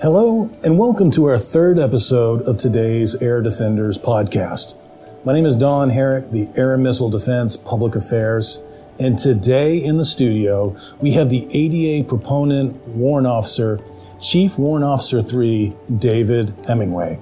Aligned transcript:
Hello, 0.00 0.48
and 0.62 0.78
welcome 0.78 1.10
to 1.10 1.24
our 1.24 1.36
third 1.36 1.76
episode 1.76 2.42
of 2.42 2.56
today's 2.56 3.20
Air 3.20 3.42
Defenders 3.42 3.98
podcast. 3.98 4.76
My 5.24 5.32
name 5.32 5.44
is 5.44 5.56
Don 5.56 5.90
Herrick, 5.90 6.30
the 6.30 6.48
Air 6.54 6.74
and 6.74 6.84
Missile 6.84 7.10
Defense 7.10 7.56
Public 7.56 7.96
Affairs, 7.96 8.62
and 9.00 9.18
today 9.18 9.76
in 9.76 9.96
the 9.96 10.04
studio 10.04 10.76
we 11.00 11.14
have 11.14 11.30
the 11.30 11.48
ADA 11.50 12.08
proponent 12.08 12.76
warrant 12.90 13.26
officer, 13.26 13.80
Chief 14.20 14.56
Warrant 14.56 14.84
Officer 14.84 15.20
3, 15.20 15.74
David 15.96 16.54
Hemingway. 16.64 17.18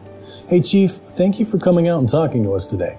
Hey, 0.46 0.61
Chief, 0.61 0.90
thank 0.90 1.40
you 1.40 1.46
for 1.46 1.56
coming 1.56 1.88
out 1.88 2.00
and 2.00 2.08
talking 2.11 2.43
to 2.43 2.52
us 2.52 2.66
today. 2.66 2.98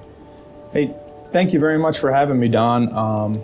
Hey, 0.73 0.95
thank 1.31 1.53
you 1.53 1.59
very 1.59 1.77
much 1.77 1.99
for 1.99 2.11
having 2.11 2.39
me, 2.39 2.49
Don. 2.49 2.91
Um, 2.95 3.43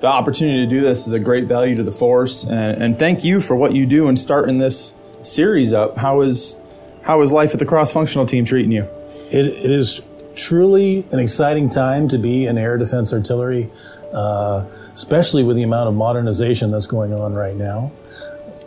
the 0.00 0.08
opportunity 0.08 0.64
to 0.64 0.68
do 0.68 0.80
this 0.80 1.06
is 1.06 1.12
a 1.12 1.20
great 1.20 1.44
value 1.44 1.76
to 1.76 1.84
the 1.84 1.92
force, 1.92 2.42
and, 2.42 2.82
and 2.82 2.98
thank 2.98 3.22
you 3.22 3.40
for 3.40 3.54
what 3.54 3.74
you 3.74 3.86
do 3.86 4.08
in 4.08 4.16
starting 4.16 4.58
this 4.58 4.96
series 5.22 5.72
up. 5.72 5.96
How 5.96 6.20
is 6.22 6.56
how 7.02 7.20
is 7.20 7.30
life 7.32 7.52
at 7.52 7.58
the 7.58 7.66
cross 7.66 7.92
functional 7.92 8.26
team 8.26 8.44
treating 8.44 8.72
you? 8.72 8.82
It, 9.30 9.46
it 9.46 9.70
is 9.70 10.02
truly 10.34 11.06
an 11.12 11.18
exciting 11.18 11.68
time 11.68 12.08
to 12.08 12.18
be 12.18 12.46
in 12.46 12.58
air 12.58 12.76
defense 12.76 13.12
artillery, 13.12 13.70
uh, 14.12 14.64
especially 14.92 15.44
with 15.44 15.56
the 15.56 15.62
amount 15.62 15.88
of 15.88 15.94
modernization 15.94 16.70
that's 16.70 16.86
going 16.86 17.14
on 17.14 17.34
right 17.34 17.56
now. 17.56 17.92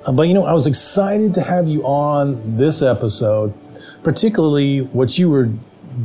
Uh, 0.06 0.12
but 0.12 0.24
you 0.24 0.34
know, 0.34 0.46
I 0.46 0.54
was 0.54 0.68
excited 0.68 1.34
to 1.36 1.42
have 1.42 1.68
you 1.68 1.84
on 1.86 2.58
this 2.58 2.82
episode, 2.82 3.54
particularly 4.04 4.80
what 4.80 5.18
you 5.18 5.30
were 5.30 5.50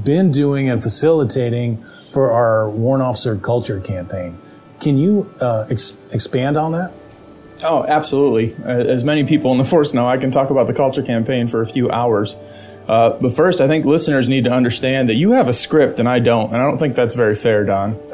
been 0.02 0.30
doing 0.30 0.68
and 0.68 0.82
facilitating 0.82 1.84
for 2.10 2.32
our 2.32 2.68
warrant 2.68 3.02
officer 3.02 3.36
culture 3.36 3.80
campaign. 3.80 4.38
Can 4.80 4.98
you 4.98 5.32
uh, 5.40 5.66
ex- 5.70 5.96
expand 6.12 6.56
on 6.56 6.72
that? 6.72 6.92
Oh, 7.64 7.84
absolutely. 7.86 8.54
As 8.64 9.04
many 9.04 9.24
people 9.24 9.52
in 9.52 9.58
the 9.58 9.64
force 9.74 9.94
know, 9.94 10.06
I 10.06 10.18
can 10.18 10.30
talk 10.30 10.50
about 10.50 10.66
the 10.66 10.74
culture 10.74 11.02
campaign 11.02 11.48
for 11.48 11.62
a 11.62 11.66
few 11.66 11.90
hours. 11.90 12.36
Uh, 12.88 13.18
but 13.18 13.34
first, 13.34 13.62
I 13.62 13.66
think 13.66 13.86
listeners 13.86 14.28
need 14.28 14.44
to 14.44 14.50
understand 14.50 15.08
that 15.08 15.14
you 15.14 15.32
have 15.32 15.48
a 15.48 15.54
script 15.54 15.98
and 15.98 16.08
I 16.08 16.18
don't, 16.18 16.52
and 16.52 16.56
I 16.56 16.64
don't 16.64 16.76
think 16.76 16.94
that's 16.94 17.14
very 17.14 17.34
fair, 17.34 17.64
Don. 17.64 17.98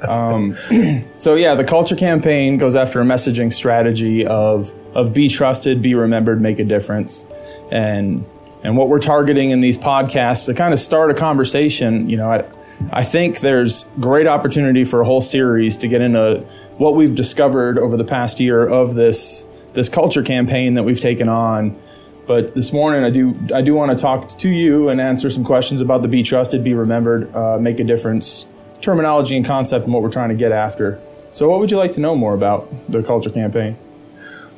Um, 0.00 0.56
so 1.18 1.34
yeah, 1.34 1.54
the 1.54 1.64
culture 1.64 1.94
campaign 1.94 2.56
goes 2.56 2.74
after 2.74 3.02
a 3.02 3.04
messaging 3.04 3.52
strategy 3.52 4.24
of 4.24 4.72
of 4.94 5.12
be 5.12 5.28
trusted, 5.28 5.82
be 5.82 5.94
remembered, 5.94 6.40
make 6.40 6.58
a 6.58 6.64
difference, 6.64 7.26
and 7.70 8.24
and 8.64 8.78
what 8.78 8.88
we're 8.88 8.98
targeting 9.00 9.50
in 9.50 9.60
these 9.60 9.76
podcasts 9.76 10.46
to 10.46 10.54
kind 10.54 10.72
of 10.72 10.80
start 10.80 11.10
a 11.10 11.14
conversation. 11.14 12.08
You 12.08 12.16
know, 12.16 12.32
I, 12.32 12.44
I 12.92 13.04
think 13.04 13.40
there's 13.40 13.88
great 14.00 14.26
opportunity 14.26 14.84
for 14.84 15.00
a 15.00 15.04
whole 15.04 15.20
series 15.20 15.78
to 15.78 15.88
get 15.88 16.00
into 16.00 16.46
what 16.78 16.94
we've 16.94 17.14
discovered 17.14 17.78
over 17.78 17.96
the 17.96 18.04
past 18.04 18.40
year 18.40 18.66
of 18.66 18.94
this 18.94 19.46
this 19.72 19.88
culture 19.88 20.22
campaign 20.22 20.74
that 20.74 20.82
we've 20.82 21.00
taken 21.00 21.28
on. 21.28 21.80
But 22.26 22.54
this 22.54 22.72
morning, 22.72 23.04
I 23.04 23.10
do 23.10 23.36
I 23.54 23.62
do 23.62 23.74
want 23.74 23.96
to 23.96 24.00
talk 24.00 24.28
to 24.38 24.48
you 24.48 24.88
and 24.88 25.00
answer 25.00 25.30
some 25.30 25.44
questions 25.44 25.80
about 25.80 26.02
the 26.02 26.08
be 26.08 26.22
trusted, 26.22 26.64
be 26.64 26.74
remembered, 26.74 27.34
uh, 27.34 27.58
make 27.58 27.78
a 27.80 27.84
difference 27.84 28.46
terminology 28.80 29.36
and 29.36 29.44
concept 29.44 29.84
and 29.84 29.92
what 29.92 30.02
we're 30.02 30.10
trying 30.10 30.30
to 30.30 30.34
get 30.34 30.52
after. 30.52 31.00
So, 31.32 31.48
what 31.48 31.60
would 31.60 31.70
you 31.70 31.76
like 31.76 31.92
to 31.92 32.00
know 32.00 32.16
more 32.16 32.34
about 32.34 32.68
the 32.90 33.02
culture 33.02 33.30
campaign? 33.30 33.76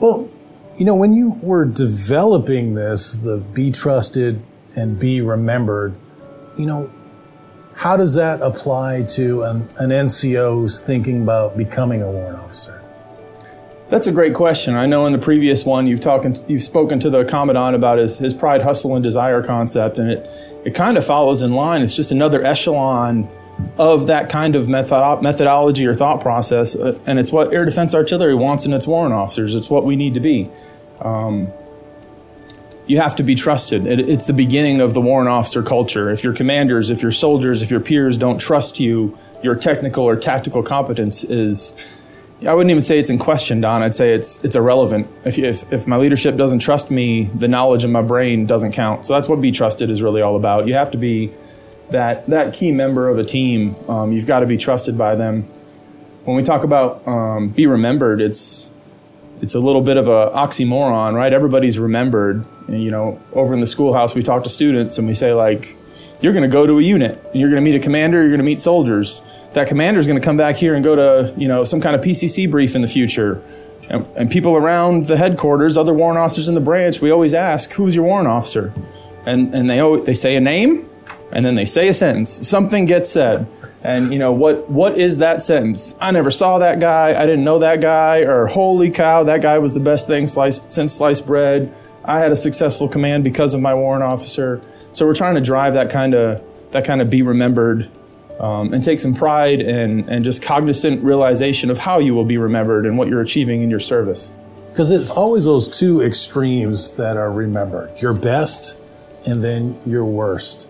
Well, 0.00 0.28
you 0.78 0.84
know, 0.84 0.94
when 0.94 1.12
you 1.12 1.38
were 1.42 1.66
developing 1.66 2.74
this, 2.74 3.12
the 3.14 3.38
be 3.38 3.70
trusted 3.70 4.42
and 4.76 4.98
be 4.98 5.20
remembered, 5.20 5.96
you 6.56 6.66
know, 6.66 6.90
how 7.82 7.96
does 7.96 8.14
that 8.14 8.40
apply 8.42 9.02
to 9.02 9.42
an, 9.42 9.68
an 9.78 9.90
NCO's 9.90 10.80
thinking 10.80 11.22
about 11.22 11.56
becoming 11.56 12.00
a 12.00 12.08
warrant 12.08 12.38
officer? 12.38 12.80
That's 13.88 14.06
a 14.06 14.12
great 14.12 14.34
question. 14.34 14.76
I 14.76 14.86
know 14.86 15.04
in 15.06 15.12
the 15.12 15.18
previous 15.18 15.64
one 15.64 15.88
you've 15.88 16.00
talked, 16.00 16.24
you've 16.46 16.62
spoken 16.62 17.00
to 17.00 17.10
the 17.10 17.24
commandant 17.24 17.74
about 17.74 17.98
his, 17.98 18.18
his 18.18 18.34
pride, 18.34 18.62
hustle, 18.62 18.94
and 18.94 19.02
desire 19.02 19.42
concept, 19.42 19.98
and 19.98 20.12
it 20.12 20.30
it 20.64 20.76
kind 20.76 20.96
of 20.96 21.04
follows 21.04 21.42
in 21.42 21.54
line. 21.54 21.82
It's 21.82 21.96
just 21.96 22.12
another 22.12 22.44
echelon 22.44 23.28
of 23.78 24.06
that 24.06 24.30
kind 24.30 24.54
of 24.54 24.68
method, 24.68 25.20
methodology 25.20 25.84
or 25.84 25.96
thought 25.96 26.20
process, 26.20 26.76
uh, 26.76 26.96
and 27.04 27.18
it's 27.18 27.32
what 27.32 27.52
air 27.52 27.64
defense 27.64 27.96
artillery 27.96 28.36
wants 28.36 28.64
in 28.64 28.72
its 28.72 28.86
warrant 28.86 29.12
officers. 29.12 29.56
It's 29.56 29.68
what 29.68 29.84
we 29.84 29.96
need 29.96 30.14
to 30.14 30.20
be. 30.20 30.48
Um, 31.00 31.52
you 32.86 32.98
have 32.98 33.16
to 33.16 33.22
be 33.22 33.34
trusted. 33.34 33.86
It, 33.86 34.00
it's 34.00 34.26
the 34.26 34.32
beginning 34.32 34.80
of 34.80 34.94
the 34.94 35.00
warrant 35.00 35.28
officer 35.28 35.62
culture. 35.62 36.10
If 36.10 36.24
your 36.24 36.32
commanders, 36.32 36.90
if 36.90 37.02
your 37.02 37.12
soldiers, 37.12 37.62
if 37.62 37.70
your 37.70 37.80
peers 37.80 38.18
don't 38.18 38.38
trust 38.38 38.80
you, 38.80 39.16
your 39.42 39.54
technical 39.54 40.04
or 40.04 40.16
tactical 40.16 40.62
competence 40.62 41.24
is. 41.24 41.74
I 42.46 42.54
wouldn't 42.54 42.72
even 42.72 42.82
say 42.82 42.98
it's 42.98 43.10
in 43.10 43.18
question, 43.18 43.60
Don. 43.60 43.82
I'd 43.82 43.94
say 43.94 44.14
it's 44.14 44.42
it's 44.42 44.56
irrelevant. 44.56 45.06
If, 45.24 45.38
if, 45.38 45.72
if 45.72 45.86
my 45.86 45.96
leadership 45.96 46.36
doesn't 46.36 46.58
trust 46.58 46.90
me, 46.90 47.24
the 47.34 47.46
knowledge 47.46 47.84
in 47.84 47.92
my 47.92 48.02
brain 48.02 48.46
doesn't 48.46 48.72
count. 48.72 49.06
So 49.06 49.14
that's 49.14 49.28
what 49.28 49.40
be 49.40 49.52
trusted 49.52 49.90
is 49.90 50.02
really 50.02 50.22
all 50.22 50.34
about. 50.34 50.66
You 50.66 50.74
have 50.74 50.90
to 50.90 50.98
be 50.98 51.32
that 51.90 52.26
that 52.28 52.52
key 52.52 52.72
member 52.72 53.08
of 53.08 53.18
a 53.18 53.24
team. 53.24 53.76
Um, 53.88 54.10
you've 54.10 54.26
got 54.26 54.40
to 54.40 54.46
be 54.46 54.56
trusted 54.56 54.98
by 54.98 55.14
them. 55.14 55.42
When 56.24 56.36
we 56.36 56.42
talk 56.42 56.64
about 56.64 57.06
um, 57.06 57.50
be 57.50 57.66
remembered, 57.66 58.20
it's 58.20 58.71
it's 59.42 59.56
a 59.56 59.60
little 59.60 59.82
bit 59.82 59.96
of 59.96 60.06
a 60.06 60.30
oxymoron, 60.30 61.14
right? 61.14 61.32
Everybody's 61.32 61.78
remembered. 61.78 62.46
And, 62.68 62.82
you 62.82 62.92
know, 62.92 63.20
over 63.32 63.52
in 63.52 63.60
the 63.60 63.66
schoolhouse, 63.66 64.14
we 64.14 64.22
talk 64.22 64.44
to 64.44 64.48
students 64.48 64.98
and 64.98 65.06
we 65.06 65.14
say 65.14 65.34
like, 65.34 65.76
you're 66.20 66.32
going 66.32 66.48
to 66.48 66.52
go 66.52 66.64
to 66.64 66.78
a 66.78 66.82
unit. 66.82 67.20
And 67.32 67.40
you're 67.40 67.50
going 67.50 67.62
to 67.62 67.68
meet 67.68 67.74
a 67.74 67.82
commander. 67.82 68.20
You're 68.20 68.30
going 68.30 68.38
to 68.38 68.44
meet 68.44 68.60
soldiers. 68.60 69.20
That 69.54 69.66
commander 69.66 69.98
is 69.98 70.06
going 70.06 70.18
to 70.18 70.24
come 70.24 70.36
back 70.36 70.56
here 70.56 70.74
and 70.74 70.82
go 70.82 70.94
to 70.94 71.34
you 71.36 71.48
know 71.48 71.64
some 71.64 71.80
kind 71.80 71.94
of 71.94 72.00
PCC 72.00 72.50
brief 72.50 72.74
in 72.74 72.80
the 72.80 72.88
future. 72.88 73.42
And, 73.90 74.06
and 74.16 74.30
people 74.30 74.56
around 74.56 75.06
the 75.06 75.16
headquarters, 75.16 75.76
other 75.76 75.92
warrant 75.92 76.18
officers 76.18 76.48
in 76.48 76.54
the 76.54 76.60
branch, 76.60 77.02
we 77.02 77.10
always 77.10 77.34
ask, 77.34 77.72
"Who's 77.72 77.94
your 77.94 78.04
warrant 78.04 78.28
officer?" 78.28 78.72
And 79.26 79.54
and 79.54 79.68
they 79.68 79.80
they 80.06 80.14
say 80.14 80.36
a 80.36 80.40
name, 80.40 80.88
and 81.32 81.44
then 81.44 81.56
they 81.56 81.66
say 81.66 81.88
a 81.88 81.92
sentence. 81.92 82.30
Something 82.48 82.86
gets 82.86 83.10
said. 83.10 83.46
And 83.84 84.12
you 84.12 84.18
know 84.18 84.32
what? 84.32 84.70
What 84.70 84.96
is 84.96 85.18
that 85.18 85.42
sentence? 85.42 85.96
I 86.00 86.12
never 86.12 86.30
saw 86.30 86.58
that 86.58 86.78
guy. 86.78 87.20
I 87.20 87.26
didn't 87.26 87.44
know 87.44 87.58
that 87.58 87.80
guy. 87.80 88.18
Or 88.18 88.46
holy 88.46 88.90
cow, 88.90 89.24
that 89.24 89.42
guy 89.42 89.58
was 89.58 89.74
the 89.74 89.80
best 89.80 90.06
thing 90.06 90.26
sliced, 90.28 90.70
since 90.70 90.94
sliced 90.94 91.26
bread. 91.26 91.74
I 92.04 92.18
had 92.18 92.30
a 92.30 92.36
successful 92.36 92.88
command 92.88 93.24
because 93.24 93.54
of 93.54 93.60
my 93.60 93.74
warrant 93.74 94.04
officer. 94.04 94.62
So 94.92 95.06
we're 95.06 95.14
trying 95.14 95.34
to 95.34 95.40
drive 95.40 95.74
that 95.74 95.90
kind 95.90 96.14
of 96.14 96.42
that 96.70 96.84
kind 96.84 97.00
of 97.02 97.10
be 97.10 97.22
remembered, 97.22 97.90
um, 98.38 98.72
and 98.72 98.84
take 98.84 99.00
some 99.00 99.14
pride 99.14 99.60
and 99.60 100.08
and 100.08 100.24
just 100.24 100.42
cognizant 100.42 101.02
realization 101.02 101.70
of 101.70 101.78
how 101.78 101.98
you 101.98 102.14
will 102.14 102.24
be 102.24 102.38
remembered 102.38 102.86
and 102.86 102.96
what 102.96 103.08
you're 103.08 103.20
achieving 103.20 103.62
in 103.62 103.70
your 103.70 103.80
service. 103.80 104.32
Because 104.70 104.90
it's 104.90 105.10
always 105.10 105.44
those 105.44 105.68
two 105.68 106.00
extremes 106.02 106.96
that 106.96 107.16
are 107.16 107.32
remembered: 107.32 108.00
your 108.00 108.14
best, 108.14 108.78
and 109.26 109.42
then 109.42 109.78
your 109.84 110.04
worst. 110.04 110.68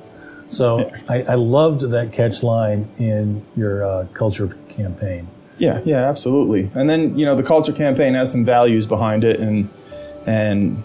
So 0.53 0.91
I, 1.09 1.23
I 1.23 1.35
loved 1.35 1.81
that 1.81 2.13
catch 2.13 2.43
line 2.43 2.89
in 2.99 3.45
your 3.57 3.85
uh, 3.85 4.07
culture 4.13 4.49
campaign. 4.69 5.29
Yeah, 5.59 5.81
yeah, 5.85 6.09
absolutely. 6.09 6.71
And 6.75 6.91
then 6.91 7.19
you 7.19 7.25
know 7.25 7.35
the 7.35 7.43
culture 7.43 7.73
campaign 7.73 8.15
has 8.15 8.31
some 8.31 8.45
values 8.45 8.85
behind 8.85 9.25
it, 9.25 9.41
and 9.41 9.71
and 10.27 10.83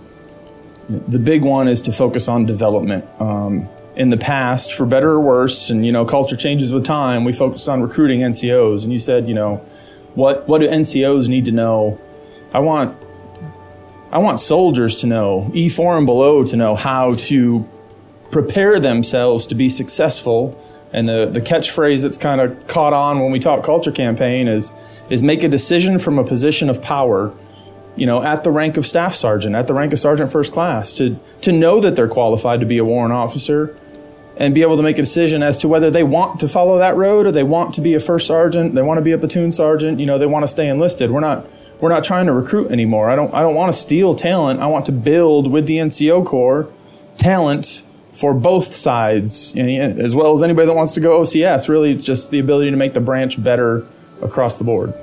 the 0.88 1.20
big 1.20 1.44
one 1.44 1.68
is 1.68 1.82
to 1.84 1.92
focus 1.92 2.28
on 2.28 2.46
development. 2.46 3.06
Um, 3.20 3.68
in 3.96 4.10
the 4.12 4.18
past, 4.18 4.74
for 4.74 4.86
better 4.86 5.10
or 5.10 5.20
worse, 5.20 5.70
and 5.70 5.86
you 5.86 5.92
know 5.92 6.06
culture 6.06 6.38
changes 6.38 6.72
with 6.72 6.86
time, 6.86 7.26
we 7.26 7.34
focused 7.34 7.68
on 7.68 7.82
recruiting 7.82 8.22
NCOs. 8.22 8.84
And 8.84 8.94
you 8.94 9.00
said, 9.00 9.28
you 9.28 9.34
know, 9.34 9.58
what 10.16 10.48
what 10.48 10.62
do 10.62 10.68
NCOs 10.68 11.28
need 11.28 11.46
to 11.46 11.52
know? 11.52 12.00
I 12.54 12.60
want 12.60 12.98
I 14.12 14.20
want 14.20 14.40
soldiers 14.40 14.96
to 14.98 15.08
know, 15.08 15.52
E4 15.54 15.98
and 15.98 16.06
below 16.06 16.46
to 16.46 16.56
know 16.56 16.76
how 16.76 17.14
to 17.14 17.70
prepare 18.32 18.80
themselves 18.80 19.48
to 19.48 19.56
be 19.56 19.70
successful. 19.70 20.64
And 20.94 21.08
the, 21.08 21.30
the 21.32 21.42
catchphrase 21.42 22.02
that's 22.02 22.18
kind 22.18 22.40
of 22.40 22.68
caught 22.68 22.94
on 22.94 23.20
when 23.20 23.32
we 23.32 23.40
talk 23.40 23.64
culture 23.64 23.92
campaign 23.92 24.48
is, 24.48 24.72
is 25.10 25.22
make 25.22 25.44
a 25.44 25.50
decision 25.50 26.00
from 26.00 26.18
a 26.18 26.24
position 26.24 26.70
of 26.70 26.82
power, 26.82 27.34
you 27.96 28.06
know, 28.06 28.24
at 28.24 28.44
the 28.44 28.52
rank 28.52 28.78
of 28.78 28.86
staff 28.86 29.16
sergeant, 29.16 29.56
at 29.56 29.68
the 29.68 29.74
rank 29.74 29.94
of 29.94 30.00
sergeant 30.00 30.32
first 30.32 30.54
class, 30.54 30.96
to, 30.96 31.20
to 31.42 31.52
know 31.52 31.82
that 31.82 31.96
they're 31.96 32.08
qualified 32.08 32.60
to 32.60 32.66
be 32.66 32.78
a 32.78 32.86
warrant 32.86 33.14
officer 33.14 33.78
and 34.38 34.54
be 34.54 34.62
able 34.62 34.78
to 34.78 34.84
make 34.84 34.98
a 34.98 35.02
decision 35.02 35.42
as 35.42 35.58
to 35.60 35.68
whether 35.68 35.90
they 35.90 36.04
want 36.04 36.40
to 36.40 36.48
follow 36.48 36.78
that 36.78 36.96
road 36.96 37.26
or 37.26 37.32
they 37.32 37.44
want 37.44 37.74
to 37.74 37.82
be 37.82 37.96
a 37.96 38.00
first 38.00 38.28
sergeant, 38.28 38.76
they 38.76 38.82
want 38.82 38.98
to 39.00 39.02
be 39.02 39.12
a 39.12 39.18
platoon 39.18 39.52
sergeant, 39.52 40.00
you 40.00 40.06
know, 40.06 40.20
they 40.20 40.26
want 40.26 40.44
to 40.44 40.48
stay 40.48 40.68
enlisted. 40.68 41.12
We're 41.12 41.20
not 41.20 41.48
we're 41.80 41.90
not 41.90 42.04
trying 42.04 42.26
to 42.26 42.34
recruit 42.34 42.72
anymore. 42.72 43.10
I 43.10 43.16
don't 43.16 43.34
I 43.34 43.42
don't 43.42 43.56
want 43.56 43.74
to 43.74 43.80
steal 43.80 44.16
talent. 44.16 44.60
I 44.60 44.68
want 44.68 44.86
to 44.86 44.92
build 44.92 45.52
with 45.52 45.66
the 45.66 45.78
NCO 45.78 46.26
Corps 46.26 46.72
talent 47.18 47.84
for 48.20 48.34
both 48.34 48.74
sides, 48.74 49.56
as 49.56 50.16
well 50.16 50.34
as 50.34 50.42
anybody 50.42 50.66
that 50.66 50.76
wants 50.76 50.94
to 50.94 51.00
go 51.00 51.22
OCS. 51.22 51.70
Really, 51.70 51.92
it's 51.92 52.04
just 52.04 52.32
the 52.32 52.40
ability 52.40 52.72
to 52.72 52.78
make 52.78 52.94
the 52.94 53.00
branch 53.00 53.42
better 53.42 53.86
across 54.22 54.56
the 54.56 54.64
board. 54.64 54.94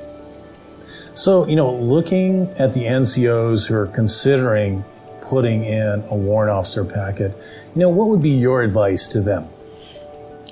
So, 1.14 1.46
you 1.46 1.54
know, 1.54 1.72
looking 1.72 2.48
at 2.58 2.72
the 2.72 2.80
NCOs 2.80 3.68
who 3.68 3.76
are 3.76 3.86
considering 3.86 4.84
putting 5.20 5.64
in 5.64 6.04
a 6.10 6.16
warrant 6.16 6.50
officer 6.50 6.84
packet, 6.84 7.36
you 7.74 7.80
know, 7.80 7.88
what 7.88 8.08
would 8.08 8.22
be 8.22 8.30
your 8.30 8.62
advice 8.62 9.06
to 9.08 9.20
them? 9.20 9.48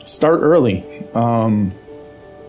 Start 0.05 0.41
early. 0.41 0.85
Um, 1.15 1.75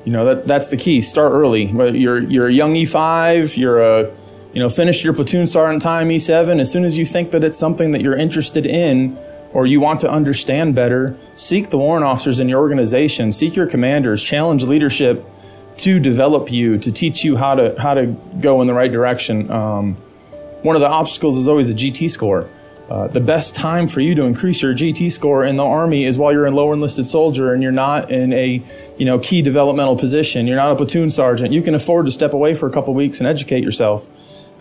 you 0.06 0.12
know 0.12 0.26
that 0.26 0.48
that's 0.48 0.68
the 0.68 0.78
key. 0.78 1.02
Start 1.02 1.32
early. 1.32 1.66
You're 1.66 2.20
you're 2.20 2.48
a 2.48 2.54
young 2.54 2.74
E5. 2.74 3.58
You're 3.58 3.82
a 3.82 4.14
you 4.54 4.60
know, 4.60 4.70
finished 4.70 5.04
your 5.04 5.14
platoon 5.14 5.48
sergeant 5.48 5.82
time 5.82 6.10
E7, 6.10 6.60
as 6.60 6.72
soon 6.72 6.86
as 6.86 6.96
you 6.98 7.06
think 7.06 7.32
that 7.32 7.44
it's 7.44 7.58
something 7.58 7.92
that 7.92 8.02
you're 8.02 8.16
interested 8.16 8.68
in 8.68 9.18
or 9.54 9.66
you 9.66 9.80
want 9.80 10.00
to 10.02 10.10
understand 10.10 10.76
better, 10.76 11.18
seek 11.36 11.70
the 11.70 11.78
warrant 11.78 12.06
officers 12.06 12.40
in 12.40 12.50
your 12.50 12.60
organization, 12.60 13.32
seek 13.32 13.56
your 13.56 13.68
commanders, 13.68 14.24
challenge 14.24 14.64
leadership 14.64 15.26
to 15.78 16.00
develop 16.00 16.52
you, 16.52 16.78
to 16.78 16.92
teach 16.92 17.24
you 17.24 17.38
how 17.38 17.56
to 17.56 17.76
how 17.80 17.94
to 17.94 18.08
go 18.40 18.62
in 18.62 18.68
the 18.68 18.74
right 18.74 18.92
direction. 18.92 19.50
Um, 19.52 19.96
one 20.64 20.76
of 20.76 20.82
the 20.82 20.88
obstacles 20.88 21.38
is 21.38 21.48
always 21.48 21.70
a 21.70 21.74
GT 21.74 22.10
score. 22.10 22.50
Uh, 22.90 23.08
the 23.08 23.20
best 23.20 23.56
time 23.56 23.88
for 23.88 24.02
you 24.02 24.14
to 24.14 24.24
increase 24.24 24.62
your 24.62 24.74
GT 24.74 25.12
score 25.12 25.46
in 25.46 25.56
the 25.56 25.64
Army 25.64 26.04
is 26.04 26.18
while 26.18 26.34
you're 26.34 26.46
a 26.46 26.52
lower 26.52 26.74
enlisted 26.74 27.08
soldier 27.08 27.54
and 27.54 27.64
you're 27.64 27.72
not 27.72 28.12
in 28.12 28.34
a 28.34 28.62
you 28.98 29.06
know 29.06 29.20
key 29.20 29.42
developmental 29.42 29.96
position. 29.96 30.48
You're 30.48 30.58
not 30.58 30.72
a 30.72 30.76
platoon 30.76 31.10
sergeant. 31.10 31.54
You 31.54 31.62
can 31.62 31.76
afford 31.76 32.06
to 32.08 32.12
step 32.12 32.34
away 32.34 32.56
for 32.56 32.68
a 32.68 32.72
couple 32.72 32.94
weeks 32.94 33.20
and 33.20 33.28
educate 33.28 33.64
yourself. 33.64 34.10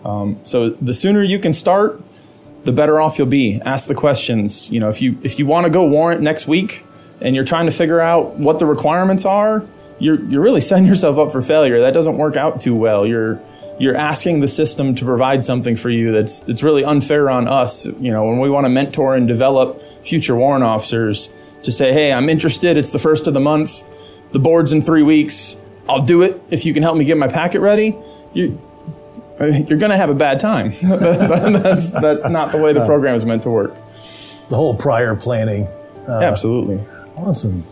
Um, 0.05 0.39
so 0.43 0.69
the 0.69 0.93
sooner 0.93 1.23
you 1.23 1.39
can 1.39 1.53
start, 1.53 2.01
the 2.63 2.71
better 2.71 2.99
off 2.99 3.17
you'll 3.17 3.27
be. 3.27 3.61
Ask 3.65 3.87
the 3.87 3.95
questions. 3.95 4.71
You 4.71 4.79
know, 4.79 4.89
if 4.89 5.01
you 5.01 5.17
if 5.23 5.39
you 5.39 5.45
want 5.45 5.65
to 5.65 5.69
go 5.69 5.85
warrant 5.85 6.21
next 6.21 6.47
week 6.47 6.85
and 7.21 7.35
you're 7.35 7.45
trying 7.45 7.65
to 7.65 7.71
figure 7.71 7.99
out 7.99 8.37
what 8.37 8.59
the 8.59 8.65
requirements 8.65 9.25
are, 9.25 9.65
you're 9.99 10.19
you're 10.25 10.41
really 10.41 10.61
setting 10.69 10.85
yourself 10.85 11.17
up 11.17 11.31
for 11.31 11.41
failure. 11.41 11.81
That 11.81 11.93
doesn't 11.93 12.17
work 12.17 12.35
out 12.35 12.61
too 12.61 12.75
well. 12.75 13.05
You're 13.05 13.41
you're 13.79 13.95
asking 13.95 14.39
the 14.39 14.47
system 14.47 14.93
to 14.95 15.05
provide 15.05 15.43
something 15.43 15.75
for 15.75 15.89
you 15.89 16.11
that's 16.11 16.41
that's 16.41 16.63
really 16.63 16.83
unfair 16.83 17.29
on 17.29 17.47
us. 17.47 17.85
You 17.85 18.11
know, 18.11 18.25
when 18.25 18.39
we 18.39 18.49
want 18.49 18.65
to 18.65 18.69
mentor 18.69 19.15
and 19.15 19.27
develop 19.27 19.81
future 20.05 20.35
warrant 20.35 20.63
officers, 20.63 21.31
to 21.63 21.71
say, 21.71 21.93
hey, 21.93 22.11
I'm 22.11 22.29
interested. 22.29 22.77
It's 22.77 22.91
the 22.91 22.99
first 22.99 23.27
of 23.27 23.33
the 23.33 23.39
month. 23.39 23.83
The 24.31 24.39
board's 24.39 24.71
in 24.71 24.81
three 24.81 25.03
weeks. 25.03 25.57
I'll 25.87 26.05
do 26.05 26.21
it 26.21 26.41
if 26.49 26.65
you 26.65 26.73
can 26.73 26.83
help 26.83 26.97
me 26.97 27.05
get 27.05 27.17
my 27.17 27.27
packet 27.27 27.59
ready. 27.61 27.95
You, 28.33 28.59
you're 29.67 29.79
going 29.79 29.91
to 29.91 29.97
have 29.97 30.09
a 30.09 30.15
bad 30.15 30.39
time. 30.39 30.73
that's, 30.81 31.91
that's 31.91 32.29
not 32.29 32.51
the 32.51 32.61
way 32.61 32.73
the 32.73 32.85
program 32.85 33.15
is 33.15 33.25
meant 33.25 33.43
to 33.43 33.49
work. 33.49 33.75
The 34.49 34.55
whole 34.55 34.75
prior 34.75 35.15
planning. 35.15 35.67
Uh, 36.07 36.19
Absolutely. 36.21 36.83
Awesome. 37.15 37.65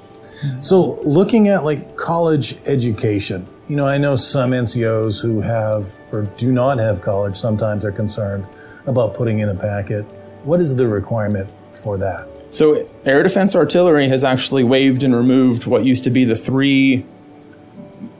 So, 0.59 0.99
looking 1.03 1.49
at 1.49 1.63
like 1.63 1.97
college 1.97 2.57
education, 2.65 3.47
you 3.67 3.75
know, 3.75 3.85
I 3.85 3.97
know 3.97 4.15
some 4.15 4.51
NCOs 4.51 5.21
who 5.21 5.41
have 5.41 5.99
or 6.11 6.23
do 6.37 6.51
not 6.51 6.79
have 6.79 7.01
college 7.01 7.35
sometimes 7.35 7.85
are 7.85 7.91
concerned 7.91 8.49
about 8.87 9.13
putting 9.13 9.39
in 9.39 9.49
a 9.49 9.55
packet. 9.55 10.03
What 10.43 10.59
is 10.59 10.75
the 10.75 10.87
requirement 10.87 11.49
for 11.71 11.97
that? 11.99 12.27
So, 12.49 12.89
Air 13.05 13.23
Defense 13.23 13.55
Artillery 13.55 14.07
has 14.09 14.23
actually 14.23 14.63
waived 14.63 15.03
and 15.03 15.15
removed 15.15 15.67
what 15.67 15.85
used 15.85 16.03
to 16.05 16.09
be 16.09 16.25
the 16.25 16.35
three 16.35 17.05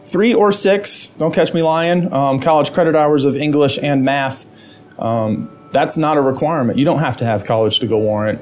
three 0.04 0.34
or 0.34 0.52
six, 0.52 1.08
don't 1.18 1.34
catch 1.34 1.54
me 1.54 1.62
lying, 1.62 2.12
um, 2.12 2.40
college 2.40 2.72
credit 2.74 2.96
hours 2.96 3.26
of 3.26 3.36
English 3.36 3.80
and 3.82 4.04
math. 4.04 4.46
Um, 5.00 5.50
that's 5.72 5.98
not 5.98 6.18
a 6.18 6.22
requirement. 6.22 6.78
You 6.78 6.86
don't 6.86 7.00
have 7.00 7.18
to 7.18 7.26
have 7.26 7.46
college 7.46 7.80
to 7.80 7.88
go 7.88 7.98
warrant. 7.98 8.42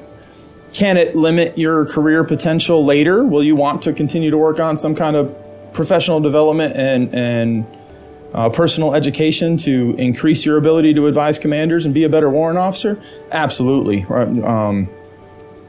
Can 0.72 0.96
it 0.96 1.16
limit 1.16 1.58
your 1.58 1.86
career 1.86 2.24
potential 2.24 2.84
later? 2.84 3.24
Will 3.24 3.42
you 3.42 3.56
want 3.56 3.82
to 3.82 3.92
continue 3.92 4.30
to 4.30 4.38
work 4.38 4.60
on 4.60 4.78
some 4.78 4.94
kind 4.94 5.16
of 5.16 5.34
professional 5.72 6.20
development 6.20 6.76
and, 6.76 7.14
and 7.14 7.66
uh, 8.34 8.48
personal 8.50 8.94
education 8.94 9.56
to 9.58 9.94
increase 9.98 10.44
your 10.44 10.56
ability 10.56 10.94
to 10.94 11.06
advise 11.06 11.38
commanders 11.38 11.84
and 11.84 11.94
be 11.94 12.04
a 12.04 12.08
better 12.08 12.30
warrant 12.30 12.58
officer? 12.58 13.00
Absolutely. 13.32 14.04
Um, 14.04 14.88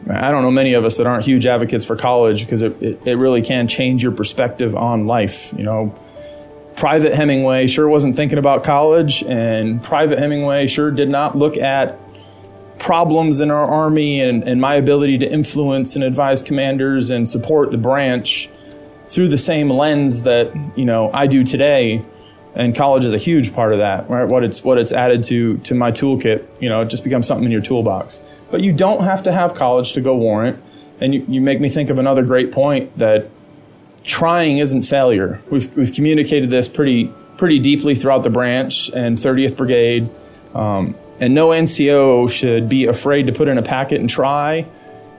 I 0.09 0.31
don't 0.31 0.41
know 0.41 0.51
many 0.51 0.73
of 0.73 0.83
us 0.83 0.97
that 0.97 1.07
aren't 1.07 1.25
huge 1.25 1.45
advocates 1.45 1.85
for 1.85 1.95
college 1.95 2.41
because 2.41 2.61
it, 2.61 2.81
it, 2.81 3.01
it, 3.05 3.15
really 3.15 3.41
can 3.41 3.67
change 3.67 4.01
your 4.01 4.11
perspective 4.11 4.75
on 4.75 5.05
life. 5.05 5.53
You 5.55 5.63
know, 5.63 5.95
Private 6.75 7.13
Hemingway 7.13 7.67
sure 7.67 7.87
wasn't 7.87 8.15
thinking 8.15 8.37
about 8.37 8.63
college, 8.63 9.23
and 9.23 9.83
Private 9.83 10.17
Hemingway 10.17 10.67
sure 10.67 10.91
did 10.91 11.09
not 11.09 11.37
look 11.37 11.57
at 11.57 11.99
problems 12.79 13.39
in 13.39 13.51
our 13.51 13.65
Army 13.65 14.19
and, 14.19 14.43
and 14.43 14.59
my 14.59 14.75
ability 14.75 15.19
to 15.19 15.31
influence 15.31 15.95
and 15.95 16.03
advise 16.03 16.41
commanders 16.41 17.11
and 17.11 17.29
support 17.29 17.69
the 17.69 17.77
branch 17.77 18.49
through 19.07 19.27
the 19.29 19.37
same 19.37 19.69
lens 19.69 20.23
that, 20.23 20.51
you 20.75 20.85
know, 20.85 21.11
I 21.13 21.27
do 21.27 21.43
today. 21.43 22.03
And 22.55 22.75
college 22.75 23.03
is 23.05 23.13
a 23.13 23.17
huge 23.17 23.53
part 23.53 23.71
of 23.71 23.79
that, 23.79 24.09
right? 24.09 24.25
What 24.25 24.43
it's 24.43 24.63
what 24.63 24.77
it's 24.77 24.91
added 24.91 25.23
to 25.25 25.57
to 25.59 25.75
my 25.75 25.91
toolkit, 25.91 26.45
you 26.59 26.67
know, 26.67 26.81
it 26.81 26.89
just 26.89 27.03
becomes 27.03 27.27
something 27.27 27.45
in 27.45 27.51
your 27.51 27.61
toolbox. 27.61 28.19
But 28.51 28.61
you 28.61 28.73
don't 28.73 29.03
have 29.03 29.23
to 29.23 29.31
have 29.31 29.55
college 29.55 29.93
to 29.93 30.01
go 30.01 30.15
warrant. 30.15 30.61
And 30.99 31.15
you, 31.15 31.25
you 31.27 31.41
make 31.41 31.59
me 31.59 31.69
think 31.69 31.89
of 31.89 31.97
another 31.97 32.23
great 32.23 32.51
point 32.51 32.97
that 32.99 33.29
trying 34.03 34.59
isn't 34.59 34.83
failure. 34.83 35.41
We've, 35.49 35.75
we've 35.75 35.93
communicated 35.93 36.49
this 36.49 36.67
pretty, 36.67 37.11
pretty 37.37 37.59
deeply 37.59 37.95
throughout 37.95 38.23
the 38.23 38.29
branch 38.29 38.89
and 38.89 39.17
30th 39.17 39.57
Brigade. 39.57 40.09
Um, 40.53 40.95
and 41.19 41.33
no 41.33 41.49
NCO 41.49 42.29
should 42.29 42.67
be 42.67 42.85
afraid 42.85 43.27
to 43.27 43.33
put 43.33 43.47
in 43.47 43.57
a 43.57 43.63
packet 43.63 43.99
and 43.99 44.09
try. 44.09 44.67